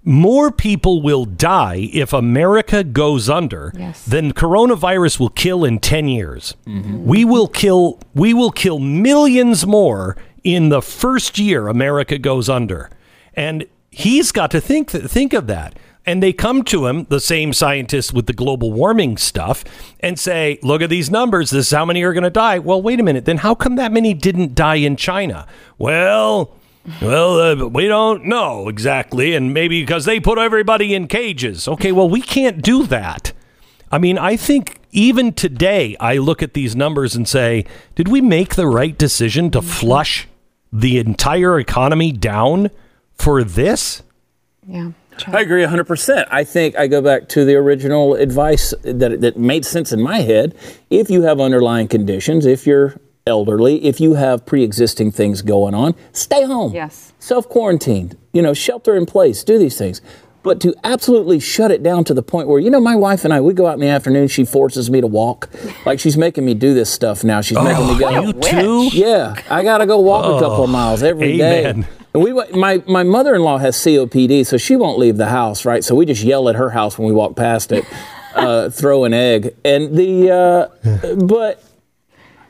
[0.05, 4.05] more people will die if America goes under Yes.
[4.05, 6.55] than coronavirus will kill in 10 years.
[6.67, 7.05] Mm-hmm.
[7.05, 12.89] We will kill we will kill millions more in the first year America goes under.
[13.33, 15.77] And he's got to think think of that.
[16.07, 19.63] And they come to him, the same scientists with the global warming stuff,
[20.01, 21.49] and say, "Look at these numbers.
[21.49, 23.25] This is how many are going to die." Well, wait a minute.
[23.25, 25.47] Then how come that many didn't die in China?
[25.79, 26.54] Well,
[27.01, 31.67] well, uh, we don't know exactly, and maybe because they put everybody in cages.
[31.67, 33.31] Okay, well, we can't do that.
[33.91, 38.21] I mean, I think even today, I look at these numbers and say, did we
[38.21, 40.27] make the right decision to flush
[40.71, 42.69] the entire economy down
[43.13, 44.03] for this?
[44.67, 44.91] Yeah.
[45.27, 46.27] I agree 100%.
[46.29, 50.17] I think I go back to the original advice that, that made sense in my
[50.17, 50.55] head.
[50.89, 52.95] If you have underlying conditions, if you're
[53.27, 56.73] elderly, if you have pre existing things going on, stay home.
[56.73, 57.11] Yes.
[57.17, 59.99] Self quarantine, you know, shelter in place, do these things.
[60.43, 63.33] But to absolutely shut it down to the point where, you know, my wife and
[63.33, 65.49] I, we go out in the afternoon, she forces me to walk.
[65.87, 67.41] Like she's making me do this stuff now.
[67.41, 68.09] She's making me go.
[68.21, 68.51] you witch.
[68.51, 68.89] too?
[68.93, 71.65] Yeah, I got to go walk a couple of miles every day.
[71.65, 71.87] amen.
[72.13, 75.83] And we, my my mother-in-law has COPD, so she won't leave the house, right?
[75.83, 77.83] So we just yell at her house when we walk past it,
[78.35, 81.61] uh, throw an egg, and the uh, but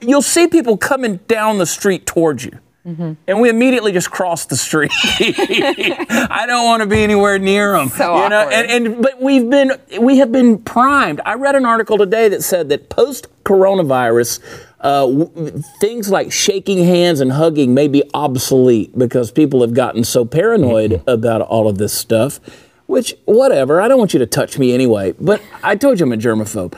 [0.10, 2.60] you'll see people coming down the street towards you.
[2.88, 4.92] And we immediately just cross the street.
[5.00, 7.90] I don't want to be anywhere near them.
[7.90, 8.54] So you know, awkward.
[8.54, 11.20] and, and but we've been we have been primed.
[11.26, 14.40] I read an article today that said that post coronavirus,
[14.82, 20.04] uh, w- things like shaking hands and hugging may be obsolete because people have gotten
[20.04, 22.40] so paranoid about all of this stuff.
[22.86, 25.16] Which whatever, I don't want you to touch me anyway.
[25.20, 26.78] But I told you I'm a germaphobe.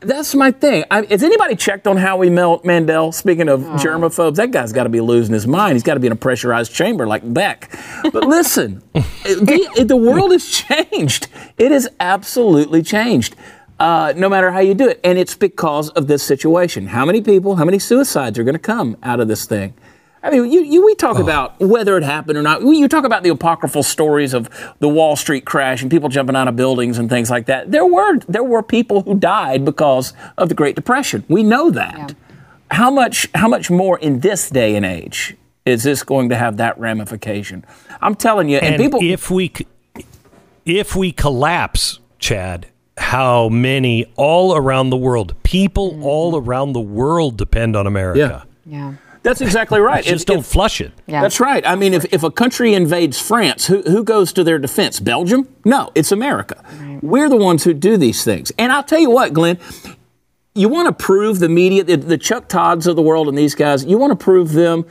[0.00, 0.84] That's my thing.
[0.90, 3.12] I, has anybody checked on Howie Mel- Mandel?
[3.12, 5.72] Speaking of germaphobes, that guy's got to be losing his mind.
[5.74, 7.70] He's got to be in a pressurized chamber like Beck.
[8.12, 11.28] But listen, the, the world has changed.
[11.56, 13.34] It has absolutely changed.
[13.80, 16.88] Uh, no matter how you do it, and it's because of this situation.
[16.88, 19.72] How many people, how many suicides are going to come out of this thing?
[20.22, 21.22] I mean, you, you, we talk oh.
[21.22, 22.62] about whether it happened or not.
[22.62, 24.48] You talk about the apocryphal stories of
[24.80, 27.70] the Wall Street crash and people jumping out of buildings and things like that.
[27.70, 31.24] There were there were people who died because of the Great Depression.
[31.28, 32.14] We know that.
[32.70, 36.56] How much how much more in this day and age is this going to have
[36.56, 37.64] that ramification?
[38.00, 39.00] I'm telling you, and, And people.
[39.02, 39.52] if we
[40.64, 42.66] if we collapse, Chad,
[42.98, 46.04] how many all around the world, people mm.
[46.04, 48.46] all around the world depend on America.
[48.66, 48.94] Yeah.
[49.22, 50.04] That's exactly right.
[50.04, 50.92] Just If- don't if- flush it.
[51.06, 51.22] Yeah.
[51.22, 51.66] That's right.
[51.66, 55.00] I mean, if, if a country invades France, who, who goes to their defense?
[55.00, 55.48] Belgium?
[55.64, 56.62] No, it's America.
[57.02, 58.52] We're the ones who do these things.
[58.58, 59.58] And I'll tell you what, Glenn,
[60.54, 63.54] you want to prove the media, the, the Chuck Todds of the world and these
[63.54, 64.84] guys, you want to prove them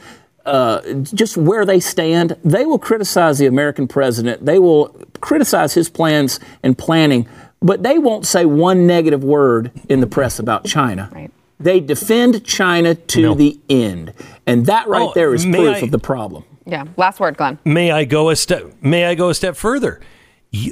[0.46, 2.38] uh, just where they stand.
[2.46, 4.88] They will criticize the American president, they will
[5.20, 7.28] criticize his plans and planning,
[7.62, 11.10] but they won't say one negative word in the press about China.
[11.14, 11.32] Right.
[11.60, 13.34] They defend China to No.
[13.34, 14.14] the end.
[14.46, 16.44] And that right Oh, there is proof I- of the problem.
[16.66, 16.84] Yeah.
[16.98, 17.58] Last word, Glenn.
[17.66, 18.74] May I go a step?
[18.82, 20.00] May I go a step further?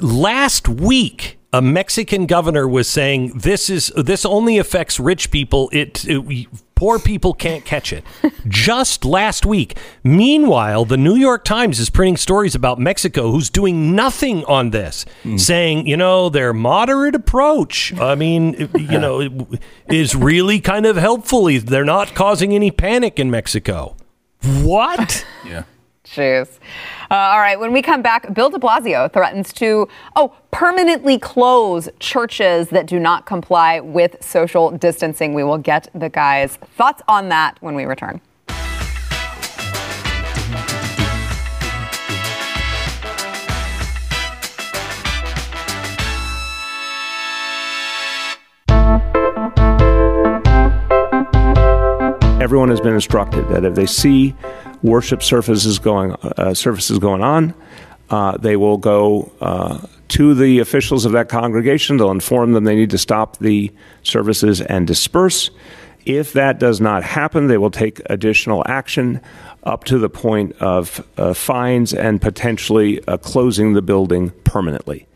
[0.01, 5.69] Last week, a Mexican governor was saying this is this only affects rich people.
[5.71, 8.03] It, it- we- poor people can't catch it.
[8.47, 9.77] Just last week.
[10.03, 15.05] Meanwhile, the New York Times is printing stories about Mexico, who's doing nothing on this,
[15.23, 15.37] hmm.
[15.37, 17.93] saying you know their moderate approach.
[17.97, 19.47] I mean, you know,
[19.87, 21.45] is really kind of helpful.
[21.45, 23.95] They're not causing any panic in Mexico.
[24.43, 25.25] What?
[25.45, 25.63] Yeah.
[26.05, 26.59] Jeez.
[27.09, 27.59] Uh, all right.
[27.59, 32.99] When we come back, Bill de Blasio threatens to, oh, permanently close churches that do
[32.99, 35.33] not comply with social distancing.
[35.33, 38.21] We will get the guy's thoughts on that when we return.
[52.45, 54.35] everyone has been instructed that if they see
[54.85, 57.53] worship services going uh, services going on,
[58.09, 61.97] uh, they will go uh, to the officials of that congregation.
[61.97, 63.71] They'll inform them they need to stop the
[64.03, 65.49] services and disperse.
[66.05, 69.21] If that does not happen, they will take additional action
[69.63, 75.07] up to the point of uh, fines and potentially uh, closing the building permanently.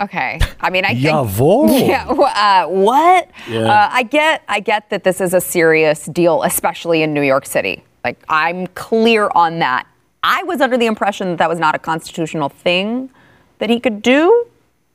[0.00, 0.40] Okay.
[0.60, 1.06] I mean, I think.
[1.06, 1.88] Jawohl.
[1.88, 2.04] Yeah.
[2.08, 3.30] Uh, what?
[3.48, 3.60] Yeah.
[3.60, 4.42] Uh, I get.
[4.48, 7.84] I get that this is a serious deal, especially in New York City.
[8.04, 9.86] Like, I'm clear on that.
[10.24, 13.10] I was under the impression that that was not a constitutional thing
[13.58, 14.46] that he could do.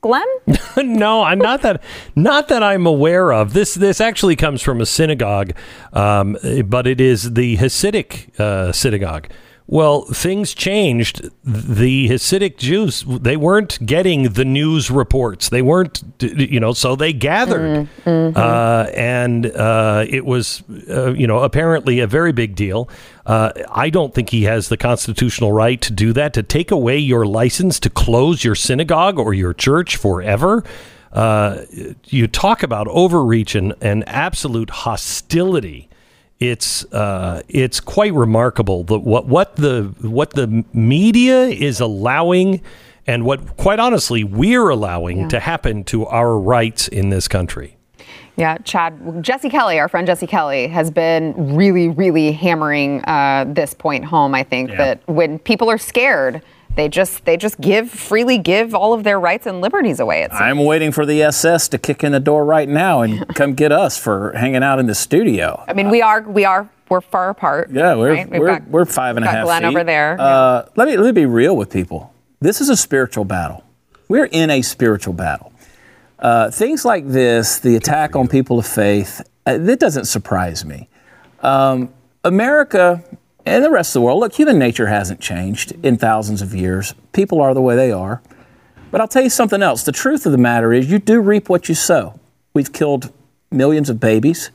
[0.01, 0.27] Glenn?
[0.77, 1.81] no, I'm not that.
[2.15, 3.53] Not that I'm aware of.
[3.53, 5.53] This this actually comes from a synagogue,
[5.91, 9.27] um, but it is the Hasidic uh, synagogue,
[9.69, 11.29] Well, things changed.
[11.43, 15.49] The Hasidic Jews, they weren't getting the news reports.
[15.49, 17.89] They weren't, you know, so they gathered.
[18.05, 18.37] Mm-hmm.
[18.37, 22.89] Uh, and uh, it was, uh, you know, apparently a very big deal.
[23.25, 26.97] Uh, I don't think he has the constitutional right to do that, to take away
[26.97, 30.63] your license to close your synagogue or your church forever.
[31.11, 31.63] Uh,
[32.05, 35.86] you talk about overreach and, and absolute hostility
[36.39, 42.61] it's uh, it's quite remarkable the, what what the what the media is allowing
[43.07, 45.27] and what quite honestly we're allowing yeah.
[45.29, 47.77] to happen to our rights in this country.
[48.35, 53.73] Yeah, Chad, Jesse Kelly, our friend Jesse Kelly, has been really, really hammering uh, this
[53.73, 54.35] point home.
[54.35, 54.77] I think yeah.
[54.77, 56.43] that when people are scared,
[56.75, 60.27] they just they just give freely give all of their rights and liberties away.
[60.31, 63.71] I'm waiting for the SS to kick in the door right now and come get
[63.71, 65.63] us for hanging out in the studio.
[65.67, 67.69] I mean, we are we are we're far apart.
[67.71, 68.29] Yeah, we're right?
[68.29, 69.67] we're, got, we're five and a half Glenn feet.
[69.67, 70.17] over there.
[70.19, 72.13] Uh, let me let me be real with people.
[72.39, 73.63] This is a spiritual battle.
[74.07, 75.51] We're in a spiritual battle.
[76.19, 80.89] Uh, things like this, the attack on people of faith, uh, that doesn't surprise me.
[81.41, 83.03] Um, America
[83.47, 86.93] and the rest of the world, look, human nature hasn't changed in thousands of years.
[87.13, 88.21] People are the way they are.
[88.91, 89.83] But I'll tell you something else.
[89.83, 92.19] The truth of the matter is, you do reap what you sow.
[92.53, 93.11] We've killed
[93.51, 94.51] millions of babies.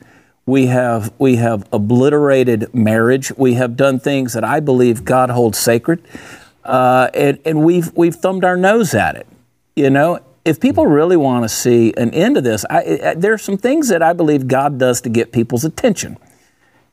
[0.46, 3.30] We have, we have obliterated marriage.
[3.36, 6.02] We have done things that I believe God holds sacred.
[6.64, 9.26] Uh, and and we've, we've thumbed our nose at it.
[9.76, 13.32] You know, if people really want to see an end to this, I, I, there
[13.32, 16.16] are some things that I believe God does to get people's attention.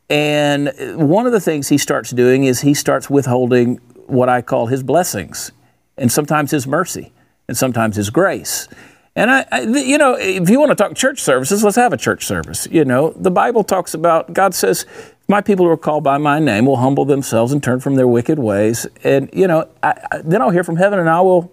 [0.09, 4.65] And one of the things he starts doing is he starts withholding what I call
[4.65, 5.51] his blessings,
[5.97, 7.11] and sometimes his mercy,
[7.47, 8.67] and sometimes his grace.
[9.15, 11.97] And I, I, you know, if you want to talk church services, let's have a
[11.97, 12.67] church service.
[12.71, 14.85] You know, the Bible talks about God says,
[15.27, 18.07] "My people who are called by my name will humble themselves and turn from their
[18.07, 21.51] wicked ways." And you know, I, then I'll hear from heaven, and I will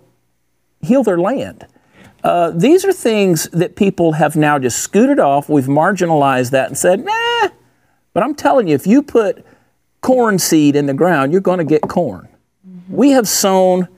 [0.80, 1.66] heal their land.
[2.24, 5.48] Uh, these are things that people have now just scooted off.
[5.48, 7.48] We've marginalized that and said, "Nah."
[8.16, 9.44] But I'm telling you, if you put
[10.00, 12.26] corn seed in the ground, you're going to get corn.
[12.66, 12.96] Mm-hmm.
[12.96, 13.88] We have sown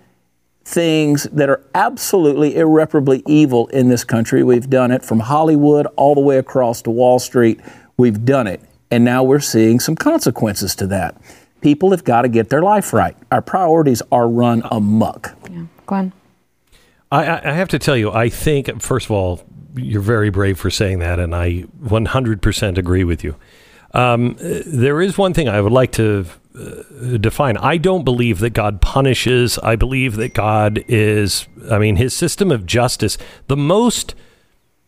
[0.65, 4.43] things that are absolutely irreparably evil in this country.
[4.43, 7.61] We've done it from Hollywood all the way across to Wall Street.
[7.97, 8.61] We've done it.
[8.91, 11.17] And now we're seeing some consequences to that.
[11.61, 13.17] People have got to get their life right.
[13.31, 15.33] Our priorities are run amuck.
[15.49, 15.67] Yeah.
[15.87, 16.13] Glenn?
[17.13, 19.45] I, I have to tell you, I think, first of all,
[19.77, 23.37] you're very brave for saying that, and I 100% agree with you.
[23.93, 27.57] Um, there is one thing I would like to uh, define.
[27.57, 29.59] I don't believe that God punishes.
[29.59, 34.15] I believe that God is, I mean, his system of justice, the most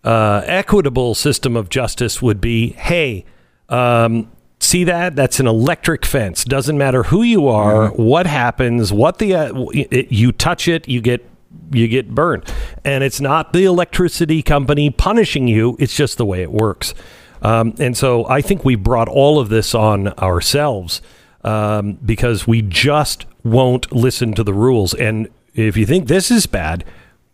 [0.04, 3.24] uh, equitable system of justice would be hey,
[3.68, 5.16] um, see that?
[5.16, 6.44] That's an electric fence.
[6.44, 8.02] Doesn't matter who you are, mm-hmm.
[8.02, 11.26] what happens, what the, uh, it, you touch it, you get
[11.72, 12.44] you get burned.
[12.84, 16.94] And it's not the electricity company punishing you, it's just the way it works.
[17.42, 21.02] Um, and so I think we brought all of this on ourselves
[21.42, 24.94] um, because we just won't listen to the rules.
[24.94, 26.84] And if you think this is bad,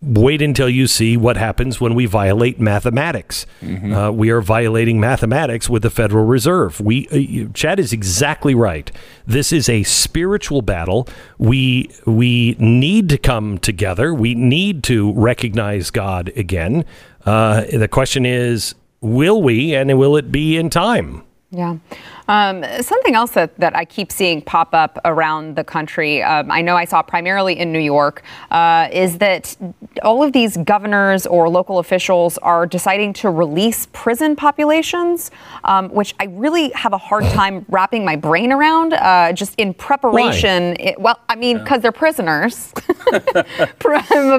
[0.03, 3.47] wait until you see what happens when we violate mathematics.
[3.63, 3.93] Mm-hmm.
[3.93, 6.81] Uh, we are violating mathematics with the Federal Reserve.
[6.81, 8.91] We, uh, Chad is exactly right.
[9.27, 11.09] This is a spiritual battle.
[11.39, 14.15] We we need to come together.
[14.15, 16.85] We need to recognize God again.
[17.25, 21.23] Uh, the question is, will we, and will it be in time?
[21.51, 21.77] Yeah.
[22.29, 26.61] Um, something else that, that I keep seeing pop up around the country, um, I
[26.61, 29.57] know I saw primarily in New York, uh, is that
[30.03, 35.31] all of these governors or local officials are deciding to release prison populations,
[35.65, 39.73] um, which I really have a hard time wrapping my brain around, uh, just in
[39.73, 40.77] preparation.
[40.81, 41.79] It, well, I mean, because yeah.
[41.79, 42.73] they're prisoners,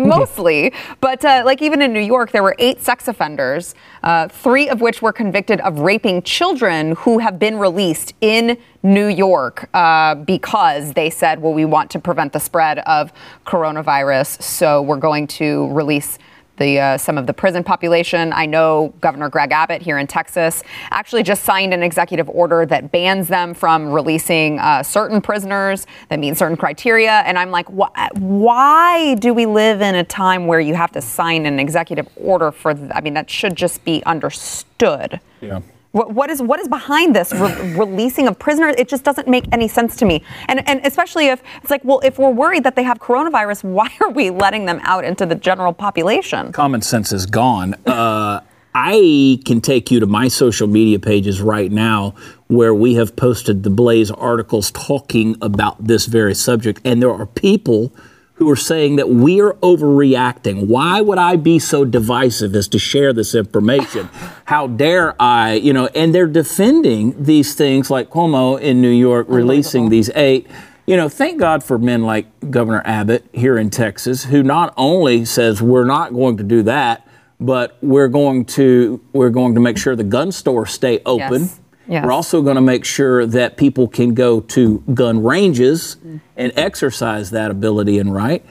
[0.01, 0.73] mostly.
[0.99, 4.81] But uh, like even in New York, there were eight sex offenders, uh, three of
[4.81, 10.15] which were convicted of raping children who have been released released in New York uh,
[10.15, 13.13] because they said, well, we want to prevent the spread of
[13.45, 16.17] coronavirus, so we're going to release.
[16.59, 18.33] The, uh, some of the prison population.
[18.33, 22.91] I know Governor Greg Abbott here in Texas actually just signed an executive order that
[22.91, 27.11] bans them from releasing uh, certain prisoners that meet certain criteria.
[27.27, 31.01] And I'm like, wh- why do we live in a time where you have to
[31.01, 32.73] sign an executive order for?
[32.73, 35.19] Th- I mean, that should just be understood.
[35.41, 35.59] Yeah.
[35.91, 38.75] What, what is what is behind this re- releasing of prisoners?
[38.77, 40.23] It just doesn't make any sense to me.
[40.47, 43.89] And and especially if it's like, well, if we're worried that they have coronavirus, why
[44.01, 46.51] are we letting them out into the general population?
[46.51, 47.75] Common sense is gone.
[47.85, 48.41] Uh,
[48.79, 52.13] I can take you to my social media pages right now
[52.45, 57.25] where we have posted the Blaze articles talking about this very subject, and there are
[57.25, 57.91] people
[58.37, 60.67] who are saying that we are overreacting.
[60.67, 64.09] Why would I be so divisive as to share this information?
[64.45, 65.53] How dare I?
[65.53, 70.47] You know, and they're defending these things like Cuomo in New York releasing these eight.
[70.85, 75.25] You know, thank God for men like Governor Abbott here in Texas, who not only
[75.25, 77.07] says we're not going to do that,
[77.39, 81.41] but we're going to we're going to make sure the gun stores stay open.
[81.41, 81.59] Yes.
[81.87, 82.03] Yes.
[82.05, 85.95] We're also going to make sure that people can go to gun ranges
[86.35, 88.43] and exercise that ability and right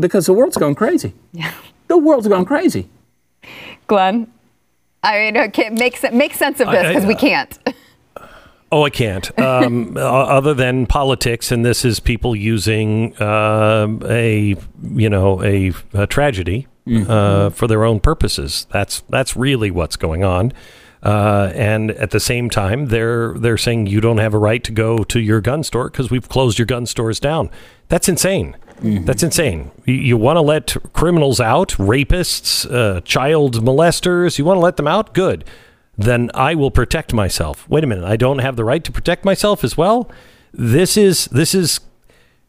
[0.00, 1.12] because the world's gone crazy.
[1.32, 1.52] Yeah.
[1.88, 2.88] The world's gone crazy.
[3.86, 4.30] Glenn,
[5.02, 7.58] I mean, okay, make, se- make sense of this I- because we can't.
[8.70, 9.30] Oh, I can't.
[9.38, 14.56] Um, other than politics, and this is people using um a
[14.92, 18.66] you know a, a tragedy uh, for their own purposes.
[18.70, 20.52] That's that's really what's going on.
[21.02, 24.72] Uh, and at the same time, they're they're saying you don't have a right to
[24.72, 27.50] go to your gun store because we've closed your gun stores down.
[27.88, 28.56] That's insane.
[28.80, 29.70] That's insane.
[29.86, 34.38] You, you want to let criminals out, rapists, uh, child molesters.
[34.38, 35.14] You want to let them out?
[35.14, 35.44] Good
[36.00, 37.68] then I will protect myself.
[37.68, 40.08] Wait a minute, I don't have the right to protect myself as well.
[40.54, 41.80] This is this is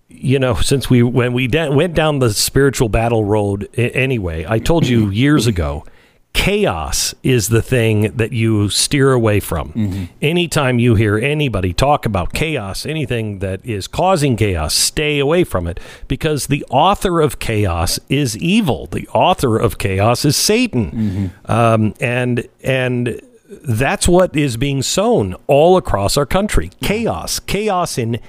[0.08, 4.46] you know since we when we da- went down the spiritual battle road I- anyway.
[4.48, 5.84] I told you years ago.
[6.34, 10.10] Chaos is the thing that you steer away from.
[10.22, 15.68] Anytime you hear anybody talk about chaos, anything that is causing chaos, stay away from
[15.68, 18.86] it because the author of chaos is evil.
[18.88, 23.20] The author of chaos is Satan, um, and and
[23.50, 26.70] that's what is being sown all across our country.
[26.82, 28.20] Chaos, chaos in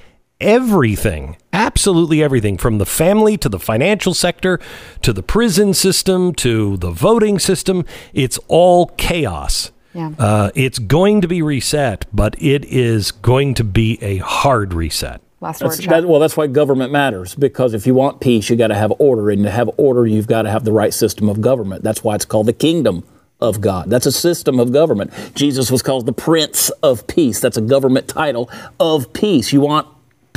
[0.41, 4.59] everything, absolutely everything, from the family to the financial sector
[5.01, 7.85] to the prison system to the voting system.
[8.13, 9.71] It's all chaos.
[9.93, 10.11] Yeah.
[10.17, 15.21] Uh, it's going to be reset, but it is going to be a hard reset.
[15.41, 15.89] Last word, That's, Chuck.
[15.89, 18.93] that, well, that's why government matters because if you want peace, you got to have
[18.99, 21.83] order, and to have order, you've got to have the right system of government.
[21.83, 23.03] That's why it's called the kingdom
[23.41, 23.89] of God.
[23.89, 25.11] That's a system of government.
[25.33, 27.39] Jesus was called the Prince of Peace.
[27.39, 29.51] That's a government title of peace.
[29.51, 29.87] You want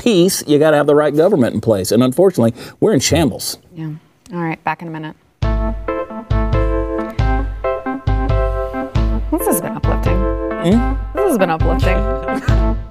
[0.04, 1.90] peace, you got to have the right government in place.
[1.90, 3.58] And unfortunately, we're in shambles.
[3.74, 3.94] Yeah.
[4.32, 5.16] All right, back in a minute.
[9.30, 10.16] This has been uplifting.
[10.16, 11.16] Hmm?
[11.16, 12.76] This has been uplifting.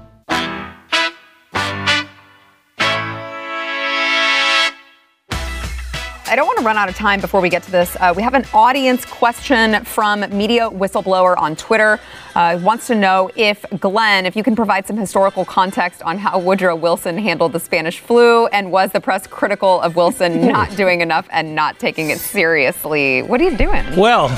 [6.34, 7.96] I don't want to run out of time before we get to this.
[8.00, 12.00] Uh, we have an audience question from Media Whistleblower on Twitter.
[12.34, 16.40] Uh, wants to know if Glenn, if you can provide some historical context on how
[16.40, 21.02] Woodrow Wilson handled the Spanish flu, and was the press critical of Wilson not doing
[21.02, 23.22] enough and not taking it seriously?
[23.22, 23.84] What are you doing?
[23.96, 24.36] Well,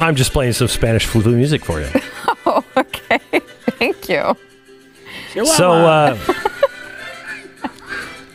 [0.00, 1.88] I'm just playing some Spanish flu music for you.
[2.46, 3.18] Oh, okay.
[3.78, 4.36] Thank you.
[5.46, 6.18] So, uh,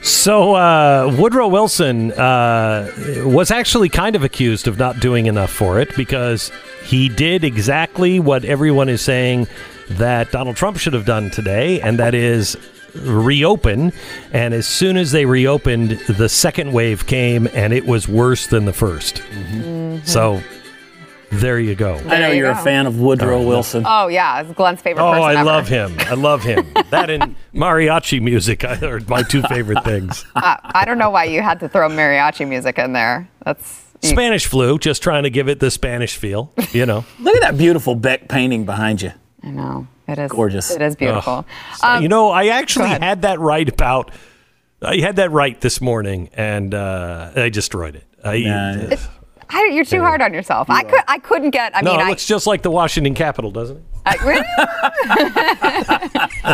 [0.10, 2.92] so uh, Woodrow Wilson uh,
[3.26, 6.52] was actually kind of accused of not doing enough for it because
[6.84, 9.48] he did exactly what everyone is saying
[9.92, 12.58] that Donald Trump should have done today, and that is
[12.96, 13.94] reopen.
[14.34, 18.66] And as soon as they reopened, the second wave came, and it was worse than
[18.66, 20.42] the 1st So
[21.32, 21.96] there you go.
[21.96, 22.60] I know you you're go.
[22.60, 23.84] a fan of Woodrow Wilson.
[23.86, 25.44] Oh yeah, it's Glenn's favorite Oh, person I ever.
[25.44, 25.96] love him.
[26.00, 26.68] I love him.
[26.90, 30.26] that and mariachi music are my two favorite things.
[30.36, 33.30] Uh, I don't know why you had to throw mariachi music in there.
[33.46, 37.04] That's you- Spanish flu, just trying to give it the Spanish feel, you know.
[37.20, 39.12] Look at that beautiful Beck painting behind you.
[39.44, 40.72] I know it is Gorgeous.
[40.72, 41.46] It is beautiful.
[41.84, 44.12] Uh, Um, you know, I actually had that right about.
[44.82, 48.06] I had that right this morning, and uh, I destroyed it.
[48.24, 48.98] I, Yeah.
[49.50, 50.70] I, you're too hard on yourself.
[50.70, 51.76] I could I couldn't get.
[51.76, 53.84] I no, mean, it I, looks just like the Washington Capitol, doesn't it?
[54.10, 54.18] I,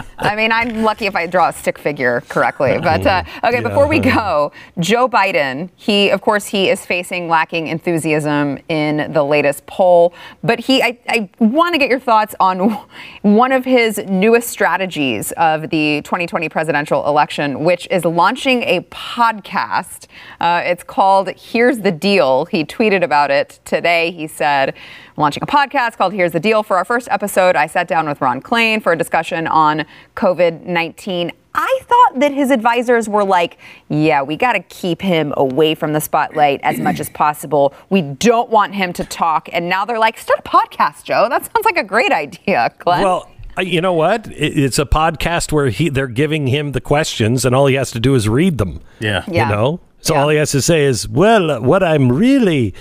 [0.17, 2.77] I mean, I'm lucky if I draw a stick figure correctly.
[2.81, 5.69] But uh, okay, before we go, Joe Biden.
[5.75, 10.13] He, of course, he is facing lacking enthusiasm in the latest poll.
[10.43, 12.71] But he, I, I want to get your thoughts on
[13.21, 20.07] one of his newest strategies of the 2020 presidential election, which is launching a podcast.
[20.39, 24.11] Uh, it's called "Here's the Deal." He tweeted about it today.
[24.11, 24.75] He said
[25.17, 26.63] launching a podcast called Here's the Deal.
[26.63, 29.85] For our first episode, I sat down with Ron Klain for a discussion on
[30.15, 31.31] COVID 19.
[31.57, 35.93] I thought that his advisors were like, yeah, we got to keep him away from
[35.93, 37.73] the spotlight as much as possible.
[37.89, 39.47] We don't want him to talk.
[39.53, 41.27] And now they're like, start a podcast, Joe.
[41.29, 43.01] That sounds like a great idea, Glenn.
[43.03, 44.27] Well, uh, you know what?
[44.33, 48.01] It's a podcast where he they're giving him the questions, and all he has to
[48.01, 48.81] do is read them.
[48.99, 49.23] Yeah.
[49.29, 49.47] Yeah.
[49.49, 50.21] You know, so Yeah.
[50.23, 52.73] all he has to say is, "Well, uh, what I'm really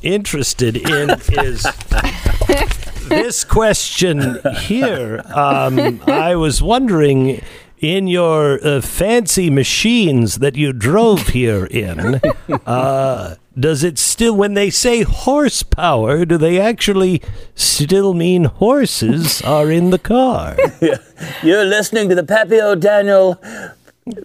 [0.00, 1.10] interested in
[1.44, 1.66] is
[3.12, 5.22] this question here.
[5.34, 7.42] Um, I was wondering.
[7.78, 12.20] In your uh, fancy machines that you drove here in,
[12.64, 17.20] uh, does it still, when they say horsepower, do they actually
[17.56, 20.56] still mean horses are in the car?
[21.42, 23.40] You're listening to the Pappy O'Daniel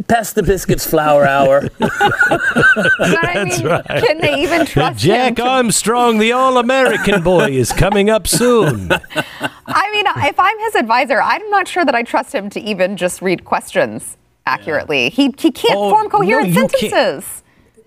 [0.08, 1.70] Pass the Biscuits Flour Hour.
[1.80, 3.62] But I mean,
[4.06, 5.10] can they even trust him?
[5.10, 8.92] Jack to- Armstrong, the All American boy, is coming up soon.
[9.68, 12.98] I mean, if I'm his advisor, I'm not sure that I trust him to even
[12.98, 15.10] just read questions accurately.
[15.10, 17.44] He he can't Oh, form coherent no, sentences.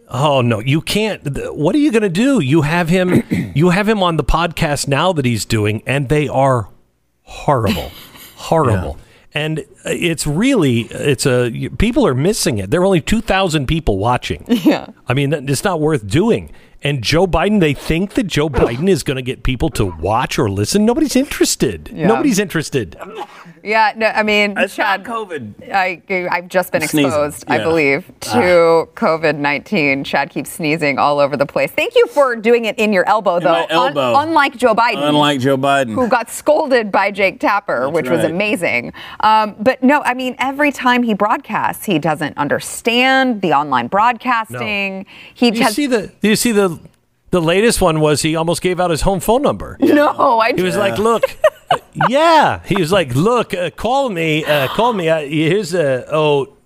[0.09, 1.23] Oh no, you can't.
[1.55, 2.41] What are you going to do?
[2.41, 3.23] You have him.
[3.53, 6.69] You have him on the podcast now that he's doing, and they are
[7.25, 7.91] horrible,
[8.37, 8.97] horrible.
[9.33, 12.71] And it's really, it's a people are missing it.
[12.71, 14.45] There are only two thousand people watching.
[14.61, 14.89] Yeah.
[15.09, 16.53] I mean, it's not worth doing.
[16.83, 20.39] And Joe Biden, they think that Joe Biden is going to get people to watch
[20.39, 20.87] or listen.
[20.87, 21.91] Nobody's interested.
[21.93, 22.07] Yeah.
[22.07, 22.97] Nobody's interested.
[23.63, 25.71] Yeah, no, I mean, It's Chad, not COVID.
[25.71, 26.01] I,
[26.31, 27.07] I've just been Sneezing.
[27.09, 30.05] exposed, I believe, to COVID 19.
[30.05, 31.71] Chad keeps sneezing all over the place.
[31.71, 33.53] Thank you for doing it in your elbow, though.
[33.53, 34.15] my elbow.
[34.17, 35.07] unlike Joe Biden.
[35.07, 35.93] Unlike Joe Biden.
[35.95, 38.95] who got scolded by Jake Tapper, which was amazing.
[39.21, 45.05] Um, but no, I mean, every time he broadcasts, he doesn't understand the online broadcasting.
[45.35, 46.11] He Do you has see the?
[46.23, 46.70] Do you see the?
[47.31, 49.77] The latest one was he almost gave out his home phone number.
[49.81, 50.41] no.
[50.41, 51.23] I He was like, "Look,
[52.09, 55.09] yeah." He was like, "Look, uh, call me, uh, call me.
[55.09, 56.57] Uh, here's a oh."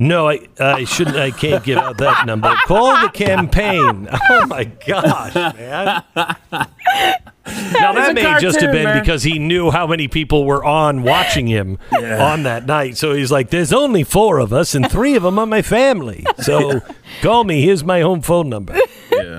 [0.00, 1.16] No, I, I shouldn't.
[1.16, 2.54] I can't give out that number.
[2.66, 4.08] Call the campaign.
[4.32, 6.02] Oh my gosh, man!
[6.52, 9.00] Now that a may just have been man.
[9.00, 12.96] because he knew how many people were on watching him on that night.
[12.96, 16.24] So he's like, "There's only four of us, and three of them are my family.
[16.38, 16.80] So
[17.22, 17.62] call me.
[17.62, 18.76] Here's my home phone number."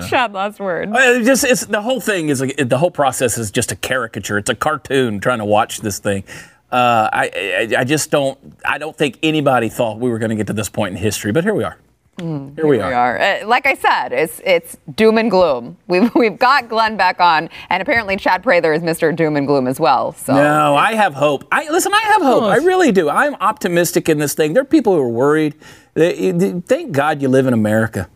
[0.08, 0.90] Chad, last word.
[0.92, 3.76] Oh, it just it's the whole thing is like, the whole process is just a
[3.76, 4.38] caricature.
[4.38, 6.24] It's a cartoon trying to watch this thing.
[6.72, 10.36] Uh, I, I I just don't I don't think anybody thought we were going to
[10.36, 11.76] get to this point in history, but here we are.
[12.18, 12.92] here we We are.
[12.94, 13.20] are.
[13.20, 15.76] Uh, like I said, it's it's doom and gloom.
[15.86, 19.14] We've we've got Glenn back on, and apparently Chad Prather is Mr.
[19.14, 20.12] Doom and Gloom as well.
[20.12, 21.44] So No, I have hope.
[21.52, 21.92] I listen.
[21.92, 22.44] I have hope.
[22.44, 23.10] I really do.
[23.10, 24.54] I'm optimistic in this thing.
[24.54, 25.54] There are people who are worried.
[25.94, 28.08] They- they- Thank God you live in America.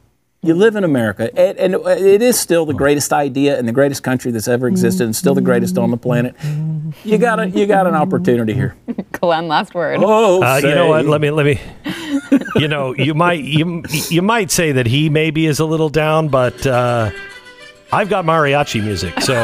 [0.43, 4.05] You live in America, and, and it is still the greatest idea and the greatest
[4.05, 6.37] country that's ever existed, and still the greatest on the planet.
[7.05, 8.77] You got a, you got an opportunity here.
[9.13, 9.99] Glenn, last word.
[10.01, 11.07] Oh, Uh, you know what?
[11.07, 11.61] Let me let me.
[12.57, 16.29] You know, you might you you might say that he maybe is a little down,
[16.29, 17.11] but uh,
[17.93, 19.35] I've got mariachi music, so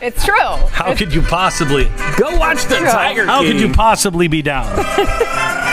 [0.00, 0.36] It's true.
[0.70, 1.84] how could you possibly
[2.16, 4.66] Go watch the Tiger how could you possibly be down?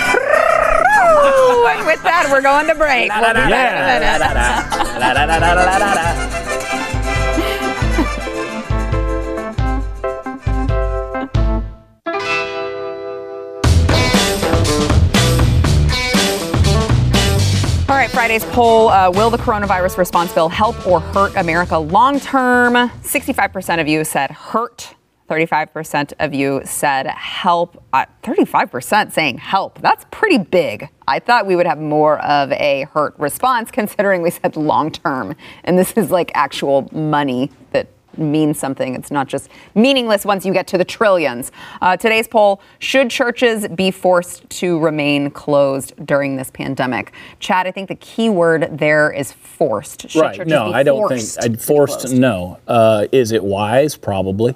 [1.25, 3.11] Ooh, and with that, we're going to break.
[3.11, 4.01] We'll be back in a minute.
[17.87, 22.19] All right, Friday's poll uh, Will the coronavirus response bill help or hurt America long
[22.19, 22.73] term?
[22.73, 24.95] 65% of you said hurt.
[25.29, 27.83] 35% of you said help.
[27.93, 29.81] Uh, 35% saying help.
[29.81, 30.89] That's pretty big.
[31.07, 35.35] I thought we would have more of a hurt response considering we said long term.
[35.63, 38.95] And this is like actual money that means something.
[38.95, 41.51] It's not just meaningless once you get to the trillions.
[41.81, 47.13] Uh, today's poll Should churches be forced to remain closed during this pandemic?
[47.39, 50.09] Chad, I think the key word there is forced.
[50.09, 50.47] Should Right.
[50.47, 52.13] No, I don't think I'd forced.
[52.13, 52.59] No.
[52.67, 53.95] Uh, is it wise?
[53.97, 54.55] Probably.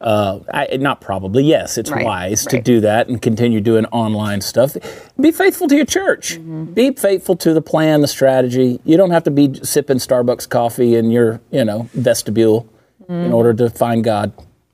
[0.00, 1.42] Uh, I, not probably.
[1.44, 4.76] Yes, it's Right, wise to do that and continue doing online stuff.
[5.20, 6.34] Be faithful to your church.
[6.34, 6.64] Mm-hmm.
[6.72, 8.80] Be faithful to the plan, the strategy.
[8.84, 12.68] You don't have to be sipping Starbucks coffee in your, you know, vestibule
[13.02, 13.24] Mm-hmm.
[13.24, 14.32] in order to find God.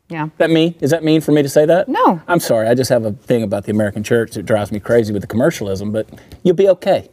[0.09, 0.29] Yeah.
[0.39, 0.75] That mean?
[0.81, 1.89] Is that mean for me to say that?
[1.89, 2.21] No.
[2.27, 2.67] I'm sorry.
[2.67, 5.29] I just have a thing about the American church that drives me crazy with the
[5.29, 5.93] commercialism.
[5.93, 6.09] But
[6.43, 7.09] you'll be okay.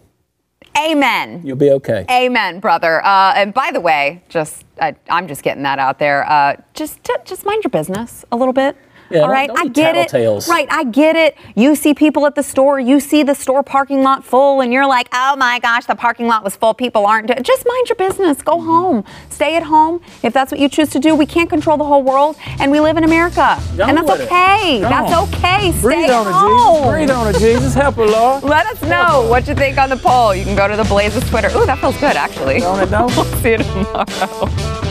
[0.78, 1.41] Amen.
[1.43, 2.05] You'll be okay.
[2.09, 3.05] Amen, brother.
[3.05, 6.30] Uh, and by the way, just I, I'm just getting that out there.
[6.30, 8.76] Uh, just t- just mind your business a little bit.
[9.12, 10.09] Yeah, All don't- don't I get it.
[10.09, 10.47] tattletales.
[10.47, 11.38] Right, I get it.
[11.55, 14.88] You see people at the store, you see the store parking lot full, and you're
[14.88, 16.74] like, "Oh my gosh, the parking lot was full.
[16.74, 17.41] People aren't." Do-.
[17.41, 18.41] Just mind your business.
[18.41, 19.03] Go home.
[19.30, 21.16] Stay at home if that's what you choose to do.
[21.16, 24.80] We can't control the whole world, and we live in America, Go and that's okay.
[24.82, 25.72] That's okay.
[25.72, 26.78] Stay Breathe on it, home.
[26.78, 26.91] Jesus.
[26.91, 27.74] Breathe on it, Jesus.
[27.74, 28.43] Help her, Lord.
[28.55, 30.34] Let us know what you think on the poll.
[30.36, 31.49] You can go to the Blazes Twitter.
[31.57, 32.59] Ooh, that feels good, actually.
[32.59, 33.12] Don't it, don't?
[33.16, 34.91] We'll see you tomorrow.